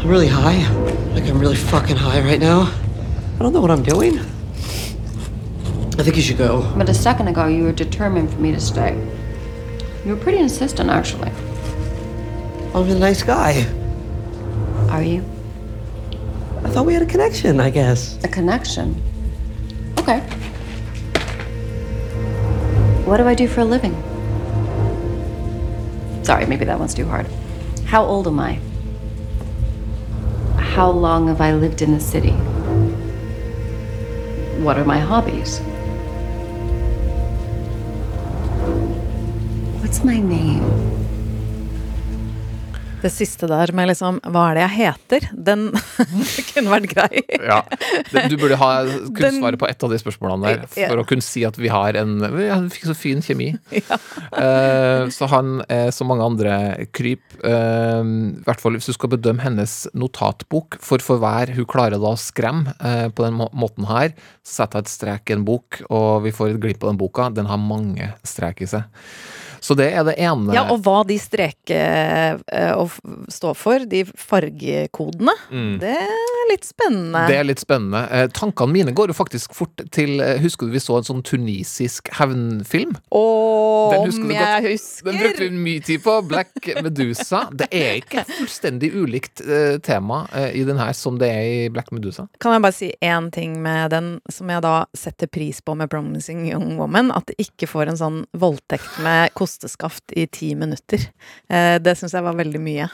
[0.00, 0.66] I'm really high.
[1.14, 2.72] Like, I'm really fucking high right now.
[3.38, 4.18] I don't know what I'm doing.
[5.98, 6.72] I think you should go.
[6.76, 8.96] But a second ago, you were determined for me to stay.
[10.04, 11.30] You were pretty insistent, actually.
[12.72, 13.66] Oh, I'm a nice guy.
[14.88, 15.24] Are you?
[16.64, 18.22] I thought we had a connection, I guess.
[18.24, 19.02] A connection?
[19.98, 20.20] Okay.
[23.04, 23.94] What do I do for a living?
[26.22, 27.26] Sorry, maybe that one's too hard.
[27.84, 28.58] How old am I?
[30.56, 32.32] How long have I lived in the city?
[34.62, 35.60] What are my hobbies?
[39.90, 40.62] What's my name?
[43.02, 45.24] Det siste der med liksom Hva er det jeg heter?
[45.34, 45.64] Den
[46.52, 47.22] kunne vært grei.
[47.42, 47.56] Ja.
[48.30, 51.42] Du burde ha kunne svare på ett av de spørsmålene der, for å kunne si
[51.48, 53.50] at vi har en Ja, vi fikk så fin kjemi.
[54.40, 56.52] Eh, så han er som mange andre
[56.94, 57.24] kryp.
[57.42, 61.98] Uh, I hvert fall hvis du skal bedømme hennes notatbok, for for hver hun klarer
[61.98, 64.14] da å skremme uh, på den må måten her,
[64.46, 67.02] så setter jeg et strek i en bok, og vi får et glipp av den
[67.02, 67.28] boka.
[67.34, 68.86] Den har mange strek i seg.
[69.60, 70.54] Så det er det ene.
[70.56, 72.90] Ja, og hva de streker eh, og
[73.28, 75.78] står for, de fargekodene, Mm.
[75.82, 77.26] det er litt spennende.
[77.28, 78.00] Det er litt spennende.
[78.10, 81.22] Eh, tankene mine går jo faktisk fort til eh, Husker du vi så en sånn
[81.26, 82.94] tunisisk hevnfilm?
[83.10, 84.70] Den husker om jeg godt.
[84.70, 85.04] husker!
[85.10, 86.16] Den brukte vi mye tid på.
[86.30, 87.44] Black Medusa.
[87.52, 91.68] Det er ikke fullstendig ulikt eh, tema eh, i den her som det er i
[91.72, 92.26] Black Medusa.
[92.40, 95.90] Kan jeg bare si én ting med den som jeg da setter pris på med
[95.90, 97.12] 'Promising Young Woman'?
[97.14, 101.02] At det ikke får en sånn voldtekt med kosteskaft i ti minutter.
[101.50, 102.84] Eh, det syns jeg var veldig mye.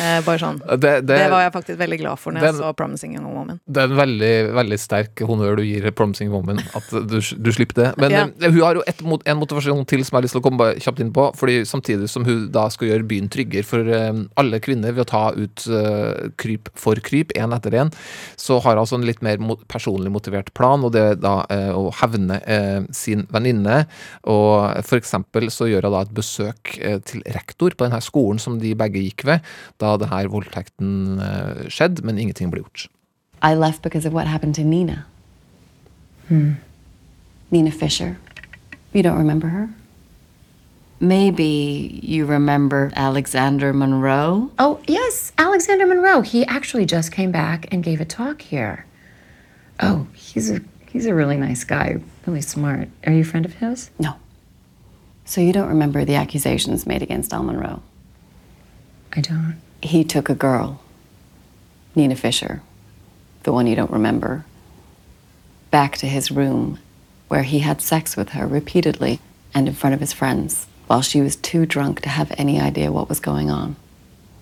[0.00, 0.58] Eh, bare sånn.
[0.80, 3.26] Det, det, Det var jeg faktisk veldig glad for når den- jeg så 'Promising Young
[3.34, 3.60] Woman'.
[3.70, 7.74] det er en veldig veldig sterk honnør du gir Promising Woman, at du, du slipper
[7.74, 7.98] det.
[7.98, 8.24] Men Ja.
[8.40, 10.74] eh, hun har jo et, en motivasjon til som jeg har lyst til å komme
[10.80, 11.34] kjapt inn på.
[11.36, 13.80] Fordi Samtidig som hun da skal gjøre byen tryggere for
[14.36, 17.92] alle kvinner ved å ta ut kryp for kryp, én etter én,
[18.36, 19.36] så har hun altså en litt mer
[19.68, 22.40] personlig motivert plan, og det er da å hevne
[22.92, 23.86] sin venninne.
[24.24, 28.40] Og for eksempel så gjør hun da et besøk eh, til rektor på denne skolen
[28.42, 29.46] som de begge gikk ved,
[29.82, 32.88] da denne voldtekten eh, skjedde, men ingenting ble gjort.
[33.42, 35.06] I left because of what happened to Nina.
[36.28, 36.60] Hmm.
[37.50, 38.18] Nina Fisher.
[38.92, 39.68] You don't remember her?
[41.00, 44.50] Maybe you remember Alexander Monroe?
[44.58, 46.20] Oh, yes, Alexander Monroe.
[46.20, 48.84] He actually just came back and gave a talk here.
[49.80, 50.60] Oh, he's a
[50.92, 52.90] he's a really nice guy, really smart.
[53.06, 53.90] Are you a friend of his?
[53.98, 54.16] No.
[55.30, 57.84] So you don't remember the accusations made against Al Monroe?
[59.12, 59.60] I don't.
[59.80, 60.82] He took a girl,
[61.94, 62.62] Nina Fisher,
[63.44, 64.44] the one you don't remember,
[65.70, 66.80] back to his room
[67.28, 69.20] where he had sex with her repeatedly
[69.54, 72.90] and in front of his friends while she was too drunk to have any idea
[72.90, 73.76] what was going on.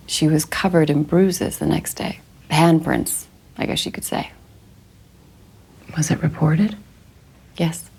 [0.06, 2.20] She was covered in bruises the next day.
[2.50, 3.26] Handprints,
[3.58, 4.32] I guess you could say.
[5.98, 6.78] Was it reported?
[7.58, 7.90] Yes.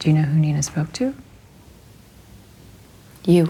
[0.00, 1.14] Do you know who Nina spoke to?
[3.28, 3.46] You.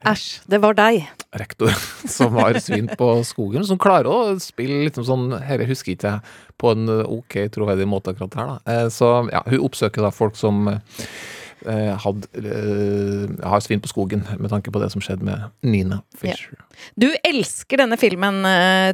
[0.00, 1.02] Æsj, det var deg.
[1.36, 1.68] rektor
[2.08, 6.22] som har svin på skogen, som klarer å spille litt sånn Dette husker ikke jeg
[6.60, 8.56] på en ok troverdig måte akkurat her, da.
[8.72, 14.24] Eh, Så ja, hun oppsøker da folk som eh, hadde, eh, har svin på skogen,
[14.40, 16.56] med tanke på det som skjedde med Nina Fisher.
[16.96, 18.40] Du elsker denne filmen,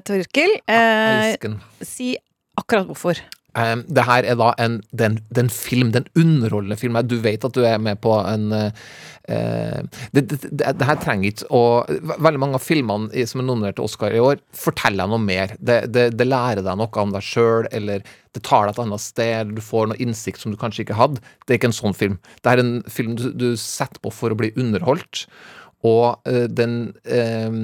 [0.06, 0.58] Torkel.
[0.66, 1.60] Eh, Elsker den.
[1.86, 2.16] si
[2.58, 3.22] akkurat hvorfor.
[3.56, 6.98] Um, det her er da en, den, den film, den underholdende film.
[7.08, 8.68] Du vet at du er med på en uh,
[9.26, 11.62] det, det, det, det her trenger ikke å
[12.22, 15.56] Veldig mange av filmene som er nominert til Oscar i år, forteller deg noe mer.
[15.58, 18.04] Det, lærer deg noe om deg sjøl, eller
[18.36, 21.24] det tar deg et annet sted, du får noe innsikt som du kanskje ikke hadde.
[21.42, 22.20] Det er ikke en sånn film.
[22.44, 25.24] Det er en film du, du setter på for å bli underholdt,
[25.86, 27.62] og uh, den um,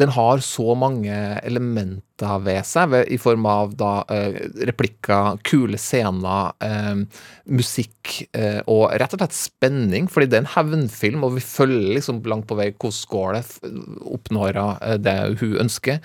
[0.00, 5.80] den har så mange elementer ved seg, ved, i form av da eh, replikker, kule
[5.80, 7.04] scener, eh,
[7.50, 11.96] musikk eh, og rett og slett spenning, fordi det er en hevnfilm, og vi følger
[11.98, 13.40] liksom langt på vei hvordan går
[14.18, 16.00] oppnår eh, det hun ønsker.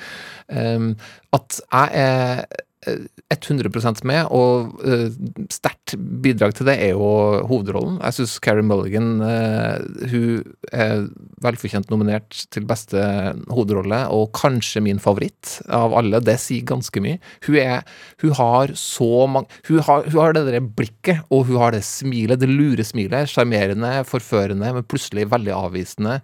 [0.51, 0.91] Eh,
[1.36, 5.08] at jeg er 100% med, og uh,
[5.54, 7.98] sterkt bidrag til det er jo hovedrollen.
[8.04, 10.43] Jeg syns Carrie Mulligan uh, hun
[10.76, 11.08] er
[11.45, 13.02] velfortjent nominert til beste
[13.50, 16.21] hovedrolle, og kanskje min favoritt av alle.
[16.26, 17.19] Det sier ganske mye.
[17.48, 17.84] Hun er
[18.21, 21.84] Hun har så mange Hun har, hun har det der blikket, og hun har det
[21.84, 23.30] smilet, det lure smilet.
[23.30, 26.19] Sjarmerende, forførende, men plutselig veldig avvisende.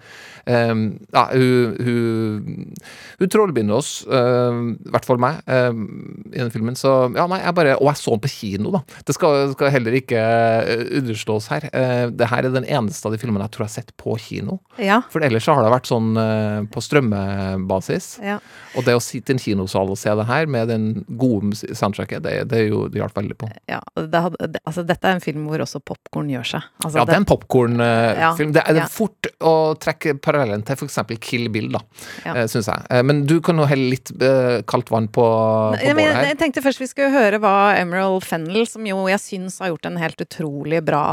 [0.45, 2.71] Um, ja, hun, hun,
[3.19, 6.77] hun trollbinder oss, i uh, hvert fall meg, i i den filmen.
[6.79, 8.83] Så ja, nei, jeg bare Og jeg så den på kino, da.
[9.07, 11.69] Det skal, skal heller ikke uh, underslås her.
[11.73, 14.15] Uh, det her er den eneste av de filmene jeg tror jeg har sett på
[14.21, 14.59] kino.
[14.81, 18.07] Ja, For ellers så har det vært sånn eh, på strømmebasis.
[18.23, 18.37] Ja.
[18.77, 20.85] Og det å sitte i en kinosal og se det her med den
[21.19, 23.49] gode soundtracket, det, det, jo, det hjalp veldig på.
[23.71, 26.67] Ja, det hadde, det, altså, dette er en film hvor også popkorn gjør seg.
[26.83, 28.53] Altså, ja, det er en popkornfilm.
[28.55, 30.99] Det er fort å trekke parallellen til f.eks.
[31.21, 31.83] Kill Bill, da,
[32.25, 32.47] Ja.
[32.51, 32.85] syns jeg.
[32.89, 36.31] Eh, Men du kan jo helle litt eh, kaldt vann på, på bålet her.
[36.31, 39.85] jeg tenkte først vi skulle høre hva Emerald Fennell, som jo jeg syns har gjort
[39.91, 41.03] en helt utrolig bra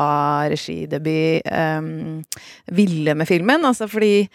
[0.49, 2.23] regidebut, um,
[2.73, 3.67] ville med filmen.
[3.69, 4.29] Altså fordi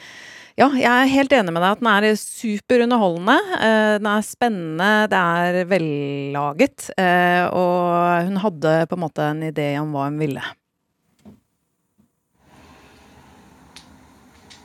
[0.53, 3.38] ja, jeg er helt enig med deg at den er superunderholdende.
[3.57, 6.91] eh, den er spennende, det er vellaget.
[6.97, 10.43] eh, og hun hadde på en måte en idé om hva hun ville.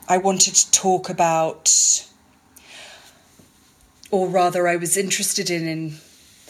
[0.07, 1.69] I wanted to talk about,
[4.11, 4.75] or rather, I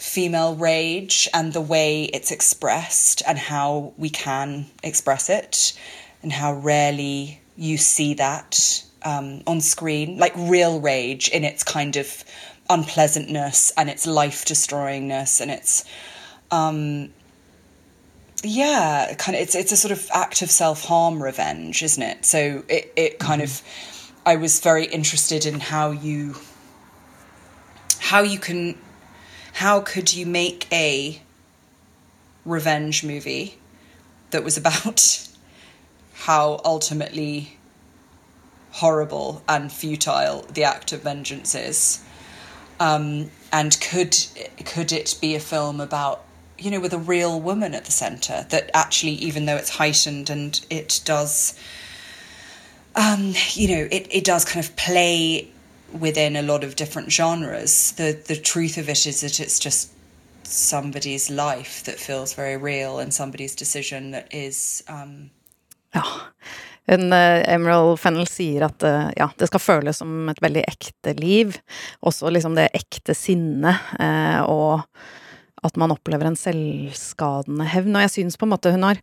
[0.00, 5.72] female rage and the way it's expressed and how we can express it
[6.22, 11.96] and how rarely you see that um, on screen, like real rage in its kind
[11.96, 12.24] of
[12.68, 15.84] unpleasantness and its life destroyingness and its
[16.50, 17.10] um,
[18.42, 19.42] yeah, kind of.
[19.42, 22.24] It's it's a sort of act of self harm revenge, isn't it?
[22.24, 23.62] So it it kind of.
[24.24, 26.36] I was very interested in how you.
[27.98, 28.78] How you can,
[29.60, 31.20] how could you make a
[32.46, 33.58] revenge movie
[34.30, 35.28] that was about
[36.14, 37.58] how ultimately
[38.70, 42.02] horrible and futile the act of vengeance is,
[42.78, 44.16] um, and could
[44.64, 46.24] could it be a film about
[46.58, 50.30] you know, with a real woman at the centre, that actually, even though it's heightened
[50.30, 51.58] and it does,
[52.94, 55.50] um, you know, it, it does kind of play
[55.92, 59.90] within a lot of different genres, the, the truth of it is that it's just
[60.44, 65.30] somebody's life that feels very real and somebody's decision that is um,
[65.94, 66.02] Ja.
[66.86, 71.14] En, uh, Emerald Fennell sier at uh, ja, det skal føles som et veldig ekte
[71.18, 71.58] liv.
[72.06, 77.94] Også liksom det ekte sinnet, uh, og at man opplever en selvskadende hevn.
[77.94, 79.02] Og jeg syns på en måte hun har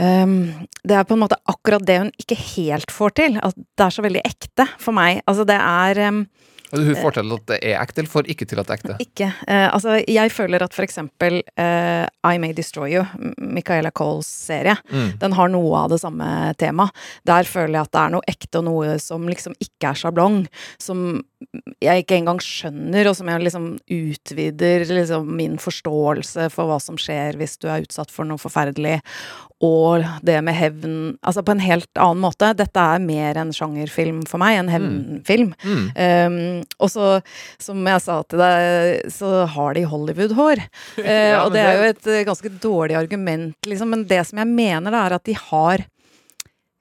[0.00, 3.40] ehm, Det er på en måte akkurat det hun ikke helt får til.
[3.42, 5.22] At det er så veldig ekte for meg.
[5.26, 6.24] Altså, det er ehm,
[6.72, 8.94] Hun får til at det er ekte, eller får ikke til at det er ekte?
[9.04, 9.26] ikke.
[9.44, 13.04] Uh, altså, jeg føler at for eksempel uh, I May Destroy You,
[13.36, 15.18] Michaela Coles serie, Mm.
[15.20, 16.90] den har noe av det samme temaet.
[17.28, 20.46] Der føler jeg at det er noe ekte og noe som liksom ikke er sjablong.
[20.80, 21.20] Som
[21.82, 26.96] jeg ikke engang skjønner, og som jeg liksom utvider liksom min forståelse for hva som
[26.96, 29.02] skjer hvis du er utsatt for noe forferdelig.
[29.62, 32.50] Og det med hevn Altså på en helt annen måte.
[32.58, 35.52] Dette er mer en sjangerfilm for meg, en hevnfilm.
[35.62, 35.84] Mm.
[35.94, 36.36] Um,
[36.82, 37.08] og så,
[37.62, 40.64] som jeg sa til deg, så har de Hollywood-hår.
[40.98, 43.92] Uh, Ja, og det er jo et ganske dårlig argument, liksom.
[43.94, 45.84] Men det som jeg mener, da, er at de har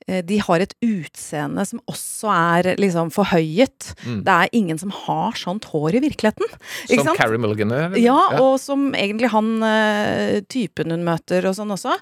[0.07, 3.91] de har et utseende som også er liksom forhøyet.
[4.05, 4.21] Mm.
[4.25, 6.47] Det er ingen som har sånt hår i virkeligheten.
[6.89, 7.19] Som sant?
[7.19, 7.85] Carrie Mulligan gjør?
[7.89, 8.01] eller?
[8.01, 11.97] Ja, og som egentlig han eh, typen hun møter og sånn også.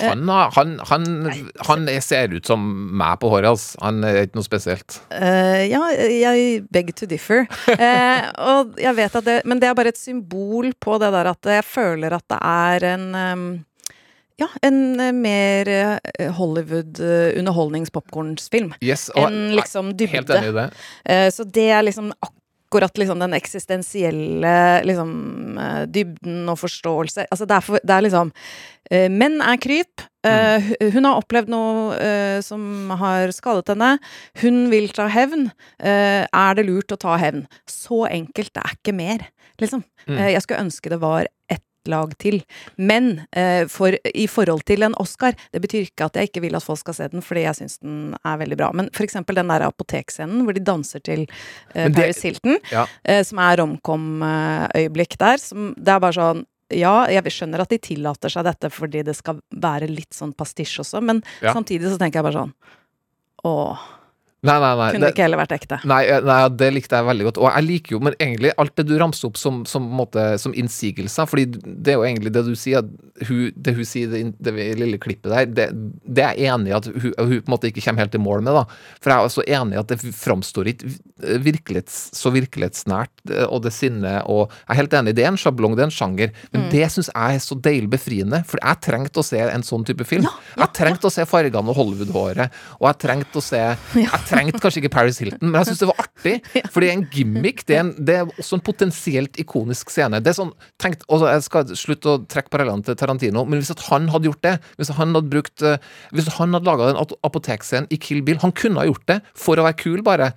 [0.00, 1.08] Han, han, han,
[1.68, 2.62] han ser ut som
[2.98, 3.78] meg på håret, altså.
[3.82, 5.00] Han er ikke noe spesielt.
[5.14, 7.46] Eh, ja, jeg beg to differ.
[7.72, 11.30] Eh, og jeg vet at det Men det er bare et symbol på det der
[11.30, 13.46] at jeg føler at det er en ehm,
[14.40, 20.16] ja, en eh, mer eh, Hollywood eh, underholdnings-popkornsfilm Yes, enn liksom dybde.
[20.16, 20.70] Helt enig i det.
[21.34, 24.54] Så det er liksom akkurat liksom den eksistensielle
[24.88, 25.10] liksom
[25.92, 28.30] dybden og forståelse Altså det er, for, det er liksom
[29.12, 30.02] Menn er kryp.
[30.26, 30.64] Mm.
[30.66, 33.94] hu- Hun har opplevd noe som har skadet henne.
[34.42, 35.46] Hun vil ta hevn.
[35.80, 37.46] Er det lurt å ta hevn?
[37.64, 38.50] Så enkelt.
[38.52, 39.24] Det er ikke mer,
[39.62, 39.84] liksom.
[40.04, 40.18] Mm.
[40.34, 42.40] Jeg skulle ønske det var ett lag til.
[42.78, 46.54] Men eh, for, i forhold til en Oscar, det betyr ikke at jeg ikke vil
[46.58, 48.70] at folk skal se den, fordi jeg syns den er veldig bra.
[48.72, 51.24] Men for eksempel den der apotekscenen hvor de danser til
[51.74, 52.86] eh, det- Paris Hilton, Ja.
[53.04, 55.36] eh, som er romcom-øyeblikk der.
[55.42, 59.12] Som, det er bare sånn ja, jeg skjønner at de tillater seg dette fordi det
[59.18, 61.52] skal være litt sånn pastisj også, men Ja.
[61.52, 62.54] samtidig så tenker jeg bare sånn
[63.44, 63.78] Åh,
[64.42, 64.86] Nei, nei, nei.
[64.90, 65.76] kunne det ikke heller vært ekte?
[65.86, 67.36] Nei, eh, nei, det likte jeg veldig godt.
[67.38, 70.54] Og jeg liker jo men egentlig alt det du ramser opp som, som, måte, som
[70.58, 74.22] innsigelser, fordi det er jo egentlig det du sier, at hun, det hun sier det,
[74.42, 75.68] det lille klippet der, det,
[76.02, 78.22] det er jeg enig i at hun, hun på en måte ikke kommer helt i
[78.24, 78.64] mål med, da.
[78.98, 80.90] For jeg er også enig i at det framstår ikke
[81.46, 85.38] virkelighets, så virkelighetsnært, eh, og det sinnet og Jeg er helt enig, det er en
[85.38, 86.70] sjablong, det er en sjanger, men Mm.
[86.70, 90.04] det syns jeg er så deilig befriende, for jeg trengte å se en sånn type
[90.06, 90.26] film.
[90.56, 93.62] jeg trengte å se fargene og Hollywood-håret, og jeg trengte å se
[94.02, 96.34] Jeg trengte kanskje ikke Paris Hilton, men jeg syns det var artig,
[96.72, 97.64] for det er en gimmick.
[97.68, 100.22] Det er, en, det er også en potensielt ikonisk scene.
[100.22, 100.52] Det er sånn,
[100.82, 104.44] tenkt, og Jeg skal slutte å trekke parallellen til Tarantino, men hvis han hadde gjort
[104.44, 105.78] det, hvis han hadde brukt eh,
[106.12, 109.58] Hvis han hadde laga den apotekscenen i Kill Bill Han kunne ha gjort det for
[109.58, 110.32] å være kul, bare.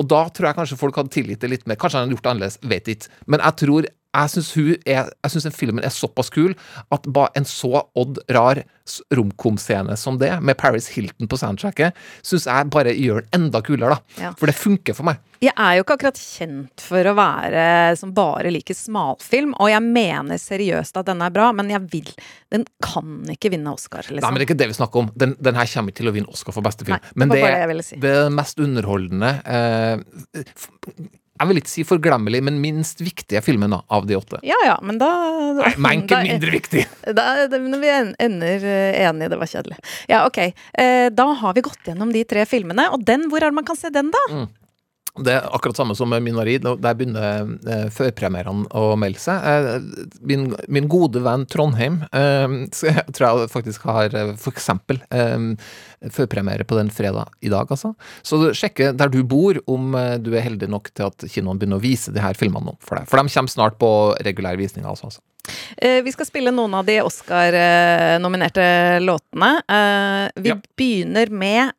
[0.00, 1.78] Og da tror jeg kanskje folk hadde tilgitt det litt mer.
[1.80, 3.10] Kanskje han hadde gjort det annerledes, vet ikke.
[3.30, 4.50] Men jeg tror jeg syns
[4.88, 6.54] er Jeg den filmen er såpass kul
[6.90, 8.62] at bare en så odd rar
[9.14, 11.94] romkom-scene som det, med Paris Hilton på soundtracket,
[12.26, 14.22] syns jeg bare gjør den enda kulere, da.
[14.24, 14.32] Ja.
[14.38, 15.20] For det funker for meg.
[15.40, 17.62] Jeg er jo ikke akkurat kjent for å være
[18.00, 22.10] som bare liker smalfilm, og jeg mener seriøst at den er bra, men jeg vil
[22.50, 24.24] Den kan ikke vinne Oscar, liksom.
[24.24, 25.10] Nei, men det er ikke det vi snakker om.
[25.14, 26.98] Den, den her kommer ikke til å vinne Oscar for beste film.
[26.98, 27.98] Nei, men det, det er si.
[28.02, 30.42] det mest underholdende eh,
[31.40, 34.42] Jeg vil ikke si forglemmelig, men minst viktige filmen da, av de åtte.
[34.44, 35.08] Ja ja, men da
[35.56, 36.82] Nei, men ikke da- mindre viktig!
[37.16, 37.92] Da, da, når vi
[38.26, 39.78] ender eh, enige, det var kjedelig.
[40.12, 40.38] Ja, ok.
[40.84, 43.64] Eh, da har vi gått gjennom de tre filmene, og den, hvor er det man
[43.70, 44.24] kan se den, da?
[44.30, 44.48] Mm.
[45.18, 46.62] Det er akkurat samme som med Minarid.
[46.62, 49.42] Der begynner eh, førpremierene å melde seg.
[49.42, 49.80] Eh,
[50.30, 52.46] min, min gode venn Trondheim eh,
[52.86, 55.48] jeg tror jeg faktisk har eh, for eksempel eh,
[56.14, 57.94] førpremiere på den fredag i dag, altså.
[58.22, 61.80] Så sjekke der du bor om eh, du er heldig nok til at kinoen begynner
[61.80, 63.10] å vise de her filmene nå for deg.
[63.10, 63.90] For de kommer snart på
[64.24, 65.10] regulær visning, altså.
[65.10, 65.20] altså.
[65.82, 69.50] Eh, vi skal spille noen av de Oscar-nominerte låtene.
[69.66, 70.56] Eh, vi Ja.
[70.78, 71.72] begynner med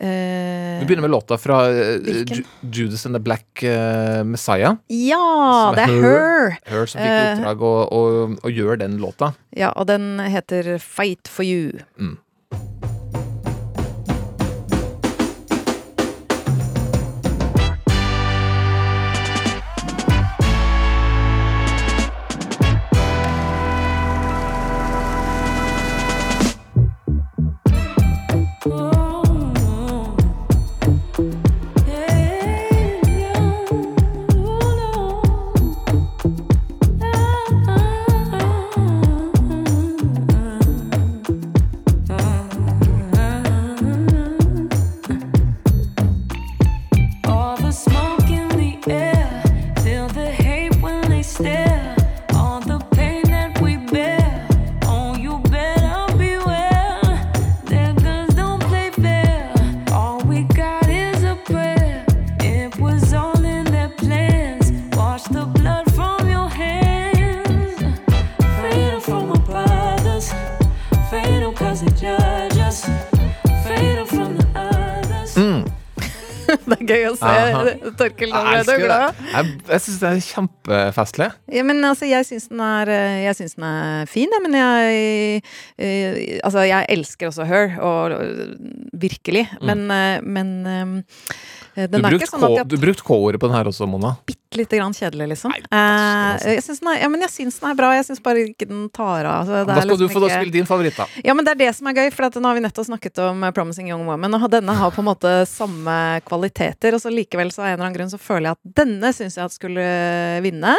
[0.00, 2.44] Vi begynner med låta fra eh, Hvilken?
[2.72, 4.76] Judas and the Black eh, Messiah.
[4.88, 6.56] Ja, det er Her!
[6.64, 8.02] Her som fikk i Eh, oppdrag å, å,
[8.40, 9.32] å gjøre den låta.
[9.56, 11.82] Ja, og den heter Fight for you.
[12.00, 12.16] Mm.
[76.90, 77.34] Gøy å se.
[78.00, 79.16] Torkel nå Jeg ble glad.
[79.20, 79.28] det.
[79.32, 81.28] Jeg, jeg syns det er kjempefestlig.
[81.56, 84.58] Ja, men altså, jeg syns den er eh, Jeg syns den er fin, jeg, men
[84.58, 85.40] jeg
[85.78, 88.54] eh, Altså, jeg elsker også Her, og øh,
[89.00, 90.52] virkelig, men, eh, men
[91.76, 94.16] eh, Du er brukte sånn at K- jeg du K-ordet på den her også, Mona.
[94.26, 95.52] bitte lite grann kjedelig, liksom.
[95.54, 98.42] Eh, jeg syns den, er- ja, men jeg syns den er bra, jeg syns bare
[98.50, 99.46] ikke den tar av.
[99.46, 101.06] Altså, Da skal skal du liksom få ikke- spille din favoritt, da.
[101.24, 103.44] ja, men det er det som er gøy, for nå har vi nettopp snakket om
[103.44, 107.52] eh, Promising Young Woman, og denne har på en måte samme kvaliteter, og så likevel
[107.54, 109.86] så av en eller annen grunn så føler jeg at denne syns jeg at skulle
[110.42, 110.74] vinne.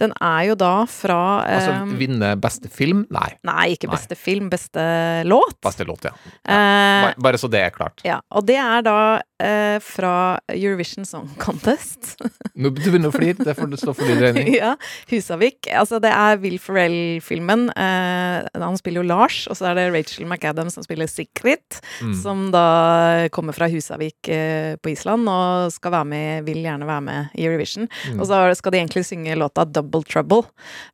[0.00, 3.06] Den er jo da fra Altså vinne beste film?
[3.14, 3.30] Nei.
[3.44, 5.60] Nei, ikke beste film, beste låt.
[5.62, 6.10] Beste låt, ja.
[6.48, 7.04] ja.
[7.04, 8.02] Bare, bare så det er klart.
[8.04, 8.98] ja, og det er da
[9.38, 10.14] eh, fra
[10.52, 12.14] Eurovision Song Contest.
[12.60, 14.52] Nå Du begynner å flire, det får du stå for din regning.
[14.54, 14.74] ja,
[15.10, 15.68] Husavik.
[15.74, 17.66] Altså, det er Will Ferrell-filmen.
[17.74, 22.14] Eh, han spiller jo Lars, og så er det Rachel McAdams som spiller Sikrit, Mm.
[22.18, 27.04] som da kommer fra Husavik eh, på Island og skal være med, vil gjerne være
[27.06, 27.86] med i Eurovision.
[28.10, 28.18] Mm.
[28.20, 30.42] Og så skal de egentlig synge låta Double Trouble,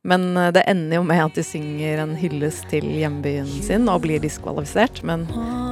[0.07, 4.03] men eh, det ender jo med at de synger en hyllest til hjembyen sin og
[4.05, 5.25] blir diskvalifisert, men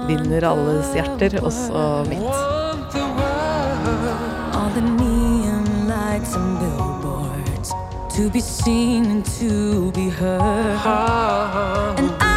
[0.09, 2.58] vinner alles hjerter, også mitt.
[8.19, 10.41] To be seen and to be heard.
[11.97, 12.28] And I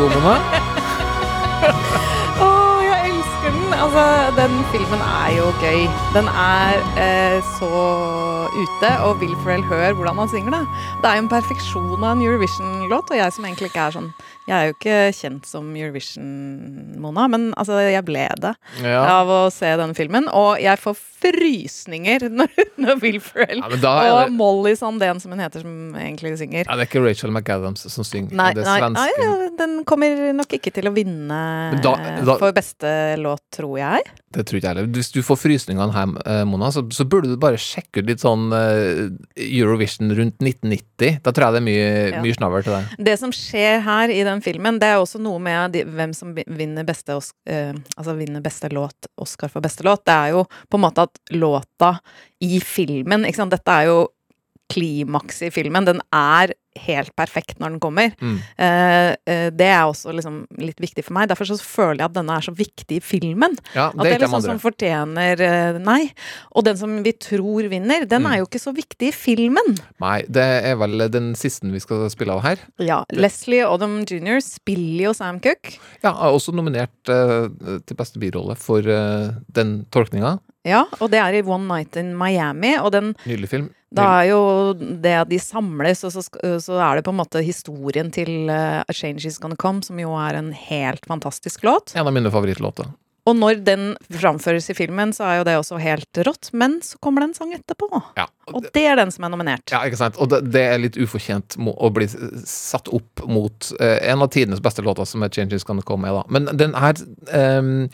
[2.40, 2.48] Å,
[2.84, 3.72] jeg elsker den!
[3.76, 4.04] Altså,
[4.38, 5.82] den filmen er jo gøy.
[6.14, 7.68] Den er eh, så
[8.50, 10.62] ute, og Will Ferrell hører hvordan han synger da.
[11.02, 14.08] Det er jo en perfeksjon av en Eurovision-låt, og jeg som egentlig ikke er sånn
[14.48, 19.04] Jeg er jo ikke kjent som Eurovision-Mona, men altså, jeg ble det Ja.
[19.20, 20.30] av å se den filmen.
[20.32, 22.50] Og jeg får frysninger når,
[22.80, 26.64] når Will Ferrell Ja, da og det- Molly Sandén, som hun heter, som egentlig synger.
[26.66, 28.34] Ja, det er ikke Rachel McAdams som synger.
[28.36, 31.40] Nei, det er nei, ja, den kommer nok ikke til å vinne
[31.82, 34.02] da- da- for beste låt, tror jeg.
[34.30, 34.90] Det tror ikke jeg heller.
[34.94, 38.22] Hvis du får frysningene her, eh, Mona, så, så burde du bare sjekke ut litt
[38.22, 39.08] sånn eh,
[39.42, 41.18] Eurovision rundt 1990.
[41.24, 42.20] Da tror jeg det er mye, Ja.
[42.22, 42.92] mye snavl til deg.
[43.10, 46.30] Det som skjer her i den filmen, det er også noe med de, hvem som
[46.34, 47.16] vinner beste,
[47.50, 50.04] eh, altså vinner beste låt, Oscar for beste låt.
[50.06, 51.98] Det er jo på en måte at låta
[52.42, 54.00] i filmen, ikke sant, dette er jo
[54.70, 55.82] klimaks i filmen.
[55.88, 58.12] Den er helt perfekt når den kommer.
[58.22, 58.36] Mm.
[58.62, 61.26] Eh, eh, det er også liksom litt viktig for meg.
[61.32, 63.56] Derfor så føler jeg at denne er så viktig i filmen.
[63.74, 66.12] Ja, at det det er liksom som fortjener eh, Nei.
[66.54, 68.28] Og den som vi tror vinner, den Mm.
[68.30, 69.74] er jo ikke så viktig i filmen.
[69.98, 72.62] Nei, det er vel den siste vi skal spille av her.
[72.78, 74.38] Ja, Leslie Odom jr.
[74.44, 75.74] spiller jo Sam Cook.
[76.04, 77.48] Ja, er også nominert uh,
[77.82, 80.38] til beste birolle for uh, den tolkninga.
[80.66, 83.68] Ja, og det er i One Night in Miami, og den Nydelig film.
[83.90, 84.40] Da er jo
[84.76, 88.84] det at de samles, og så, så er det på en måte historien til uh,
[88.84, 91.96] A Change Is Gonna Come, som jo er en helt fantastisk låt.
[91.98, 92.92] En av mine favorittlåter.
[93.28, 93.82] Og når den
[94.16, 97.34] framføres i filmen, så er jo det også helt rått, men så kommer det en
[97.36, 97.88] sang etterpå.
[98.16, 98.24] Ja.
[98.50, 99.66] Og det er den som er nominert.
[99.70, 100.16] Ja, ikke sant?
[100.18, 102.08] Og det, det er litt ufortjent å bli
[102.48, 106.00] satt opp mot eh, en av tidenes beste låter, som er 'Changes Gonna Come'.
[106.00, 106.22] Med, da.
[106.32, 106.94] Men den her
[107.36, 107.90] ehm,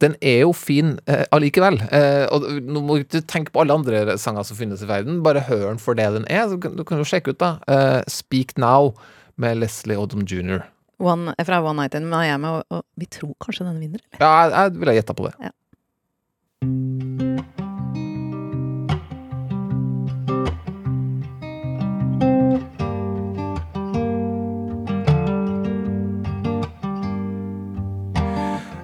[0.00, 1.76] Den er jo fin eh, allikevel.
[1.92, 5.44] Eh, og nå må du tenke på alle andre sanger som finnes i verden, bare
[5.44, 6.48] hør den for det den er.
[6.48, 7.58] Så kan, du kan jo sjekke ut, da.
[7.68, 8.94] eh, 'Speak Now'
[9.36, 10.64] med Leslie Odom jr.
[11.00, 14.20] One, fra One Night in Miami, og, og vi tror kanskje den vinner, eller?
[14.20, 15.34] Ja, jeg, jeg ville gjetta på det.
[15.40, 15.50] Ja.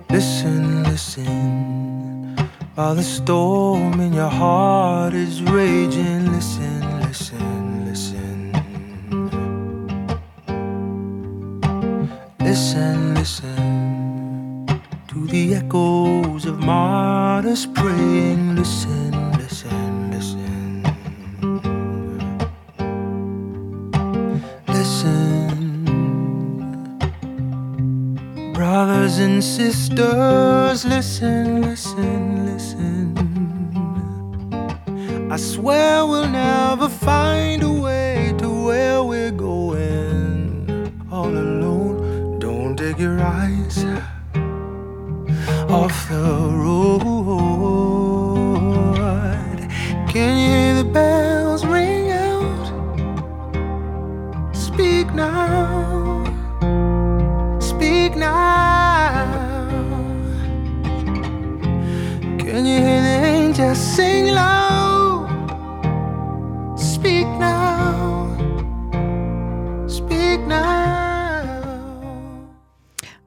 [0.09, 2.37] Listen, listen,
[2.75, 6.33] while the storm in your heart is raging.
[6.33, 6.86] Listen, listen,
[12.57, 14.67] Listen, listen
[15.09, 18.57] to the echoes of martyrs praying.
[18.57, 20.83] Listen, listen, listen.
[24.69, 25.75] Listen.
[28.55, 33.13] Brothers and sisters, listen, listen, listen.
[35.31, 36.26] I swear we'll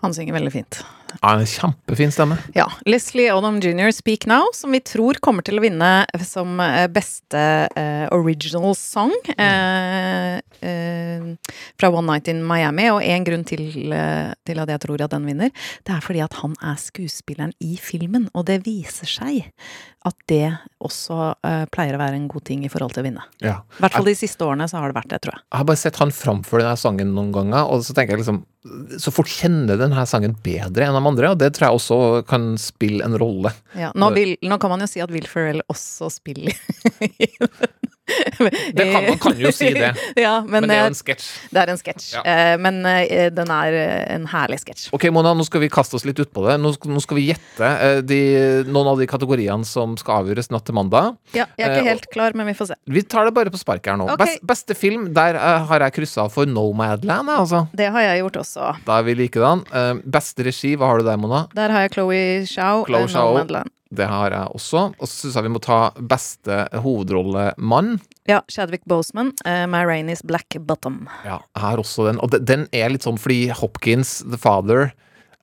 [0.09, 0.77] Han synger veldig fint.
[1.21, 2.37] Ja, en kjempefin stemme.
[2.57, 2.65] Ja.
[2.89, 3.91] Leslie Odom jr.
[3.93, 5.89] Speak Now, som vi tror kommer til å vinne
[6.25, 12.87] som eh, beste uh, original song uh, uh, fra One Night in Miami.
[12.89, 13.69] Og en grunn til,
[14.49, 15.53] til at jeg tror at den vinner,
[15.85, 18.25] det er fordi at han er skuespilleren i filmen.
[18.33, 19.53] Og det viser seg
[20.07, 20.45] at det
[20.79, 23.25] også uh, pleier å være en god ting i forhold til å vinne.
[23.43, 23.57] Ja.
[23.79, 25.43] I hvert fall de siste årene så har det vært det, tror jeg.
[25.43, 28.39] Jeg har bare sett han framføre denne sangen noen ganger, og så tenker jeg liksom
[28.99, 32.49] Så folk kjenner denne sangen bedre enn de andre, og det tror jeg også kan
[32.59, 33.53] spille en rolle.
[33.79, 36.55] Ja, nå, vil, nå kan man jo si at Will Ferrell også spiller
[37.07, 37.31] i
[38.79, 39.91] Det kan, man kan jo si det.
[40.19, 41.27] ja, men, Men det er jo eh, en sketsj.
[41.53, 42.07] Det er en sketsj.
[42.17, 42.23] Ja.
[42.23, 43.77] Eh, men eh, den er
[44.15, 44.89] en herlig sketsj.
[44.95, 46.57] Ok, Mona, nå skal vi kaste oss litt utpå det.
[46.61, 47.69] Nå nå skal vi gjette
[48.07, 48.19] de,
[48.69, 51.17] noen av de kategoriene som skal avgjøres natt til mandag.
[51.35, 52.79] Ja, jeg er ikke helt klar, men vi får se.
[52.89, 54.07] Vi tar det bare på sparket her nå.
[54.13, 54.37] Okay.
[54.37, 57.65] Best, beste film, der har jeg kryssa for Nomadland, altså.
[57.75, 58.71] Det har jeg gjort også.
[58.87, 59.65] Da er vi likedan.
[60.05, 61.45] Beste regi, hva har du der, Mona?
[61.57, 62.85] Der har jeg Chloé Chau.
[62.87, 63.09] Chloe.
[63.13, 63.78] Nomadland.
[63.89, 64.83] Det har jeg også.
[64.99, 67.95] Og så syns jeg vi må ta beste hovedrollemann.
[68.29, 69.33] Ja, Chadwick Boseman.
[69.41, 71.07] Uh, My Rain Is Black Bottom.
[71.25, 72.21] Ja, jeg har også den.
[72.21, 74.91] Og den er litt sånn fordi Hopkins, The Father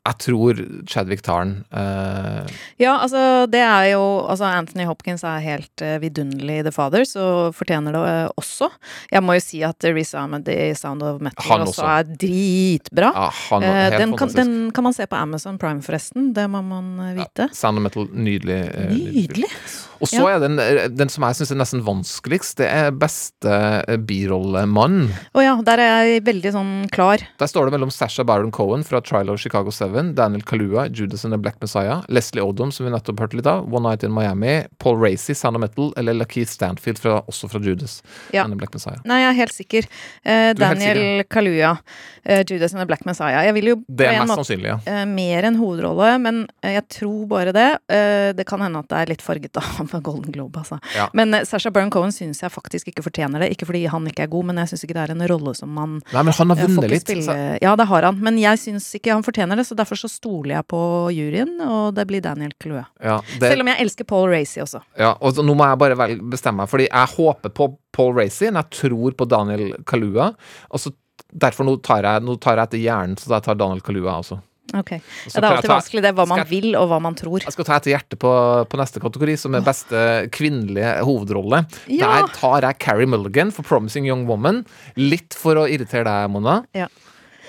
[0.07, 1.54] jeg tror Chadwick tar den.
[1.74, 2.46] Uh...
[2.80, 7.04] Ja, altså det er jo Altså Anthony Hopkins er helt uh, vidunderlig i The Father,
[7.09, 8.70] så fortjener det uh, også.
[9.12, 11.90] Jeg må jo si at Riz Ahmed i Sound of Metal Han også også.
[11.96, 13.12] er dritbra.
[13.16, 16.30] Ja, han Eh, den, kan, den kan man se på Amazon Prime, forresten.
[16.36, 17.48] Det må man eh, vite.
[17.57, 18.61] Sound of Metal, nydelig.
[18.70, 19.50] eh, Nydelig.
[19.98, 20.36] Og så Ja.
[20.36, 20.57] er den,
[20.96, 23.48] den som jeg syns er nesten vanskeligst, det er beste
[23.88, 25.07] eh, birollemann.
[25.34, 27.24] Å ja, der er jeg veldig sånn klar.
[27.40, 31.24] Der står det mellom Sasha Baron Cohen fra Trial of Chicago 7, Daniel Kalua, Judas
[31.24, 34.12] and the Black Messiah, Leslie Odom, som vi nettopp hørte litt av, One Night in
[34.12, 38.44] Miami, Paul Racy, Sound of Metal, eller Lakeith Stanfield, fra, også fra Judas Ja.
[38.44, 38.97] and the Black Messiah.
[39.05, 39.88] Nei, jeg er helt sikker.
[40.24, 41.78] Eh, er helt Daniel Kalua,
[42.24, 43.44] eh, Judas and the Black Messiah.
[43.44, 44.78] Jeg vil jo Det er mest måte- sannsynlig, ja.
[44.86, 47.68] eh, mer enn hovedrolle, men eh, jeg tror bare det.
[47.92, 50.80] Eh, det kan hende at det er litt farget av Golden Globe, altså.
[50.97, 51.11] Ja.
[51.12, 53.51] Men Sasha Sacha Baron Cohen syns jeg faktisk ikke fortjener det.
[53.57, 55.68] Ikke fordi han ikke er god, men jeg syns ikke det er en rolle som
[55.70, 57.03] man Nei, men han har eh, vunnet litt.
[57.07, 60.09] spille- Ja, det har han, men jeg syns ikke han fortjener det, så derfor så
[60.11, 62.87] stoler jeg på juryen, og det blir Daniel Kaluuya.
[63.01, 64.82] Ja, det, Selv om jeg elsker Paul Racy også.
[64.99, 68.55] ja, og nå må jeg bare bestemme meg, fordi jeg håper på Paul Racy, men
[68.64, 70.34] jeg tror på Daniel Kalua.
[70.70, 70.91] Og så
[71.32, 74.41] derfor nå tar jeg, nå tar jeg etter hjernen, så jeg tar Daniel Kalua også.
[74.74, 74.91] Ok.
[74.91, 77.39] Ja, det er alltid ta- vanskelig det, hva man jeg- vil, og hva man tror.
[77.41, 81.64] Jeg skal ta etter hjertet på, på neste kategori, som er beste kvinnelige hovedrolle.
[81.87, 82.09] Ja.
[82.22, 84.64] Der tar jeg Carrie Mulligan for 'Promising Young Woman'.
[84.97, 86.64] Litt for å irritere deg, Mona.
[86.74, 86.89] Ja.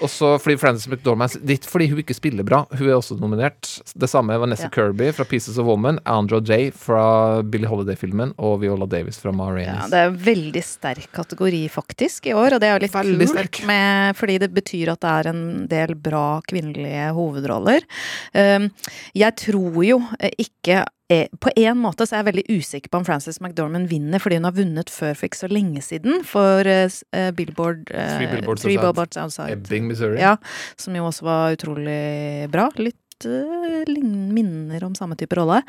[0.01, 2.63] Og så fordi Frances McDormand Litt fordi hun ikke spiller bra.
[2.71, 3.69] Hun er også nominert.
[3.97, 4.73] Det samme er Vanessa Ja.
[4.73, 9.85] Kirby fra 'Pieces of Woman', Andra Day fra Billie Holiday-filmen og Viola Davis fra Marianne.
[9.85, 12.95] Ja, det er en veldig sterk kategori faktisk i år, og det er jo litt
[12.97, 17.85] Veldig kult, med, fordi det betyr at det er en del bra kvinnelige hovedroller.
[18.33, 18.69] Um,
[19.13, 23.05] jeg tror jo eh, ikke På en måte så er jeg veldig usikker på om
[23.07, 26.97] Frances McDormand vinner, fordi hun har vunnet før for ikke så lenge siden, for uh,
[27.15, 28.91] eh, Billboard uh, Three Billboards Three Outside.
[28.91, 29.55] Billboards Outside.
[29.55, 30.19] Ebbing, Missouri.
[30.19, 30.35] Ja,
[30.75, 32.67] som jo også var utrolig bra.
[32.81, 33.93] Litt eh,
[34.35, 35.61] minner om samme type rolle.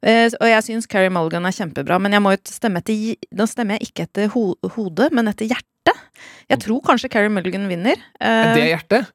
[0.00, 3.48] Eh, og jeg syns Carrie Mulligan er kjempebra, men jeg må jo stemme etter Nå
[3.50, 5.74] stemmer jeg ikke etter ho hodet, men etter hjertet.
[6.48, 8.00] Jeg tror kanskje Carrie Mulligan vinner.
[8.16, 9.12] Eh, Er det hjertet?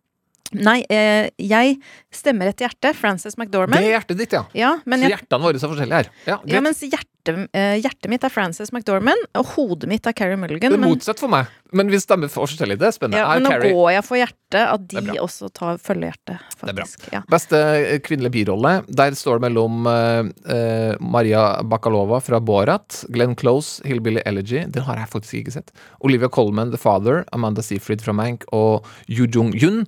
[0.51, 1.77] Nei, eh, jeg
[2.11, 2.97] stemmer etter hjertet.
[2.99, 3.79] Frances McDormand.
[3.79, 4.43] Det er hjertet ditt, ja.
[4.57, 6.09] Ja, men så jeg, hjertene våre er forskjellige her.
[6.25, 6.55] Ja, greit.
[6.55, 6.81] ja, mens
[7.21, 10.71] hjertet, eh, hjertet mitt er Frances McDormand, og hodet mitt er Carrie Mulligan.
[10.71, 11.47] det er motsatt for meg.
[11.73, 12.77] Men vi stemmer forskjellig.
[12.77, 13.17] Det er spennende.
[13.17, 13.73] ja, men nå Carrie.
[13.73, 17.07] går jeg for hjertet, at de også tar, følger hjertet, er faktisk.
[17.13, 17.21] Ja.
[17.29, 18.85] Beste eh, kvinnelige birolle.
[18.87, 24.65] Der står det mellom uh, Maria Bakalova fra Borat, Glenn Close, Hillbilly Elegy.
[24.67, 25.71] Den har jeg faktisk ikke sett.
[26.01, 29.85] Olivia Colman, The Father, Amanda Seyfried fra Mank og Yu Jung-yun,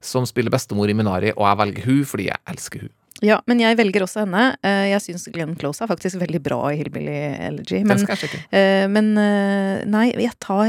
[0.00, 1.34] som spiller bestemor i Minari.
[1.36, 2.94] Og jeg velger hun fordi jeg elsker hun.
[3.24, 4.42] Ja, men jeg velger også henne.
[4.66, 7.14] Eh, Jeg syns Glenn Close er faktisk veldig bra i Hillbilly
[7.48, 7.80] Elegy.
[7.80, 10.68] Men, Den skal jeg eh, men eh, nei, jeg tar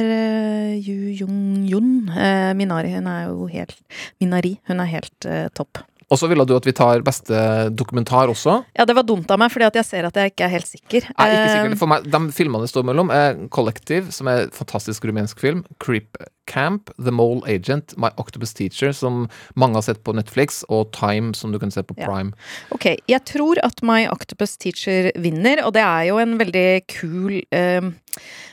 [0.78, 1.92] Yu Jung-yun.
[2.16, 3.76] Eh, Minari, hun er jo helt
[4.22, 5.84] Minari, hun er helt topp.
[6.08, 7.36] Og så ville du at vi tar beste
[7.76, 8.62] dokumentar også.
[8.78, 11.08] Ja, det var dumt av meg, fordi jeg ser at jeg ikke er helt sikker.
[11.18, 11.78] Er ikke Eh, sikker.
[11.82, 15.66] For meg, De filmene det står mellom, er Collective, som er en fantastisk rumensk film.
[15.84, 16.16] Creep
[16.48, 19.26] Camp, The Mole Agent, My Octopus Teacher, som
[19.60, 22.06] mange har sett på Netflix, og Time, som du kan se på Ja.
[22.08, 22.32] Prime.
[22.72, 27.42] Ok, jeg tror at My Octopus Teacher vinner, og det er jo en veldig kul
[27.52, 27.92] uh,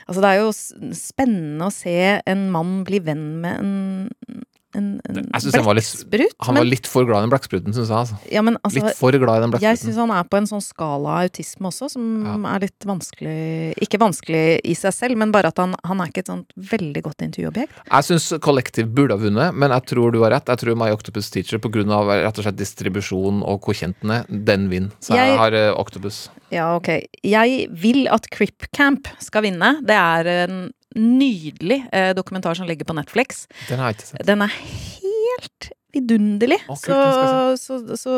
[0.07, 0.51] Altså, det er jo
[0.93, 4.43] spennende å se en mann bli venn med en
[4.75, 6.35] en, en Jeg synes han var litt, blekksprut.
[6.47, 7.97] han var litt for glad i den blekkspruten, syns jeg.
[7.97, 8.19] Altså.
[8.35, 9.85] Ja, men altså, litt for glad i den Jeg blekkspruten.
[9.89, 13.37] syns han er på en sånn skala av autisme også, som er litt vanskelig
[13.85, 17.03] Ikke vanskelig i seg selv, men bare at han, han er ikke et sånt veldig
[17.07, 17.81] godt intervjuobjekt.
[17.91, 20.49] Jeg syns Kollektiv burde ha vunnet, men jeg tror du har rett.
[20.51, 21.59] Jeg tror My Octopus Teacher,
[21.95, 24.91] av rett og slett distribusjon og hvor kjent den er, den vinner.
[24.99, 26.29] Så jeg, Jeg- har eh, Octopus.
[26.51, 26.89] Ja, ok.
[27.23, 29.81] Jeg vil at Crip Camp skal vinne.
[29.85, 33.45] Det er en nydelig eh, dokumentar som ligger på Netflix.
[33.69, 34.27] Den har jeg ikke sett.
[34.27, 36.57] Den er helt vidunderlig.
[36.67, 38.15] Oh, så, så, så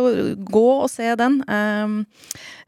[0.50, 1.40] gå og se den.
[1.46, 1.98] Um,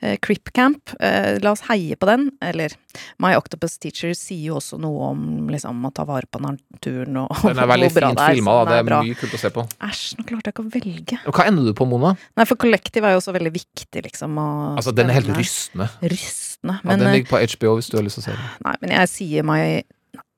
[0.03, 2.27] uh, Crip Camp, eh, la oss heie på den.
[2.45, 2.75] Eller
[3.21, 7.33] My Octopus Teacher sier jo også noe om liksom, å ta vare på naturen og
[7.47, 8.69] Den er veldig fint filma, da.
[8.69, 9.65] Det er, er mye kult å se på.
[9.89, 11.21] Æsj, nå klarte jeg ikke å velge.
[11.25, 12.15] Og hva ender du på, Mona?
[12.37, 14.41] Nei, for Collective er jo også veldig viktig, liksom.
[14.75, 15.89] Altså, den er helt rystende.
[16.03, 16.81] rystende.
[16.83, 18.51] Men, Ja, den ligger på HBO hvis du har lyst til å se den.
[18.67, 19.87] Nei, men jeg sier meg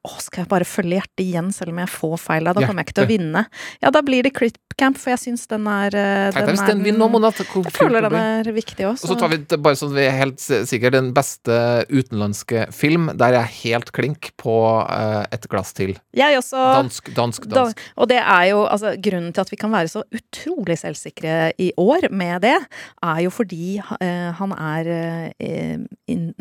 [0.02, 2.48] Å, skal jeg bare følge hjertet igjen, selv om jeg får feil?
[2.50, 3.44] Da kommer jeg ikke til å vinne.
[3.84, 6.82] Ja, da blir det Crit Camp, for jeg syns den er eh, hvis er den
[6.82, 7.30] vinner nå, Mona.
[7.38, 8.98] Jeg føler den er viktig òg.
[8.98, 11.58] Og så tar vi bare sånn vi er helt sikre den beste
[11.92, 13.12] utenlandske film.
[13.20, 15.94] Der er jeg helt klink på uh, et glass til.
[16.18, 16.64] Jeg også.
[16.80, 17.84] Dansk, dansk, Da, dansk.
[17.96, 21.72] og det er jo altså Grunnen til at vi kan være så utrolig selvsikre i
[21.80, 22.58] år med det,
[23.06, 24.92] er jo fordi uh, han er
[25.38, 25.78] uh,
[26.12, 26.32] in,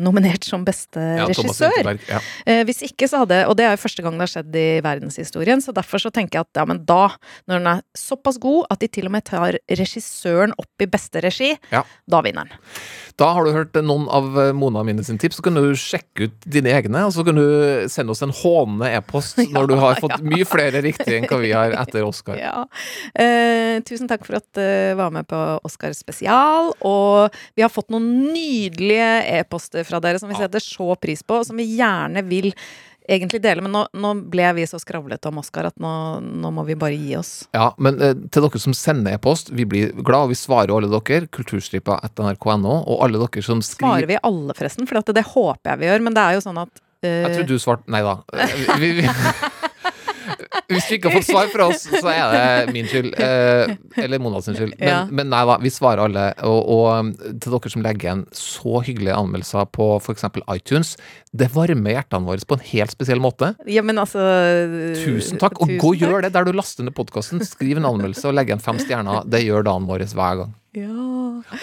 [0.00, 1.92] nominert som beste Ja, regissør.
[2.08, 2.20] Ja.
[2.66, 5.62] Hvis ikke så hadde Og det er jo første gang det har skjedd i verdenshistorien,
[5.64, 7.08] så derfor så tenker jeg at ja, men da,
[7.48, 11.22] når den er såpass god at de til og med tar regissøren opp i beste
[11.24, 11.82] regi, Ja.
[12.08, 12.62] da vinner den.
[13.16, 16.26] Da har du hørt noen av eh, Mona mine sin tips, så kan du sjekke
[16.28, 20.00] ut dine egne, og så kan du sende oss en hånende e-post når du har
[20.02, 22.36] fått mye flere riktige enn hva vi har etter Oscar.
[22.40, 22.66] Ja.
[23.16, 24.66] Eh, tusen takk for at du
[25.00, 26.72] var med på Oscar spesial.
[26.84, 29.08] Og vi har fått noen nydelige
[29.40, 32.52] e-poster fra dere som vi setter så pris på, og som vi gjerne vil
[33.08, 33.62] egentlig dele.
[33.64, 35.92] Men nå, nå ble vi så skravlete om Oskar at nå,
[36.22, 37.32] nå må vi bare gi oss.
[37.56, 40.90] Ja, men eh, til dere som sender e-post, vi blir glad, og vi svarer alle
[40.92, 41.28] dere.
[41.32, 44.88] Kulturstripa etter nrk.no, og alle dere som skriver Svarer vi alle, forresten?
[44.88, 46.06] For det håper jeg vi gjør.
[46.08, 48.18] Men det er jo sånn at eh, Jeg tror du svarte Nei da.
[48.82, 49.08] Vi, vi,
[50.70, 52.34] hvis vi ikke har fått svar fra oss, så er
[52.66, 53.14] det min skyld.
[53.20, 54.74] Eh, eller Mona sin skyld.
[54.78, 54.98] Men, Ja.
[55.10, 56.26] men nei da, vi svarer alle.
[56.46, 60.26] Og, og um, til dere som legger igjen så hyggelige anmeldelser på f.eks.
[60.54, 60.94] iTunes,
[61.36, 63.52] det varmer hjertene våre på en helt spesiell måte.
[63.68, 64.22] Ja, men altså
[65.02, 65.60] Tusen takk.
[65.60, 67.42] Og tusen gå og gjør det der du laster ned podkasten.
[67.46, 69.26] Skriv en anmeldelse og legg igjen fem stjerner.
[69.28, 70.54] Det gjør dagen vår hver gang.
[70.76, 70.92] Ja.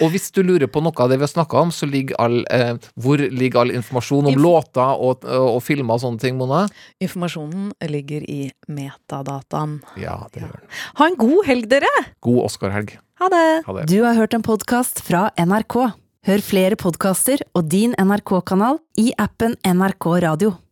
[0.02, 2.40] Og hvis du lurer på noe av det vi har snakka om, så ligger all,
[2.50, 6.64] eh, hvor ligger all informasjon om Inf- låter og, og filmer og sånne ting, Mona?
[7.04, 9.78] Informasjonen ligger i metadataen.
[10.00, 10.68] Ja, det gjør den.
[10.98, 11.92] Ha en god helg, dere!
[12.26, 12.96] God Oscar-helg.
[13.22, 13.28] Ha!
[13.30, 13.86] Ha det.
[13.88, 15.78] Du har hørt en podkast fra NRK.
[16.24, 20.54] Hør flere podkaster og din NRK-kanal i appen NRK Radio.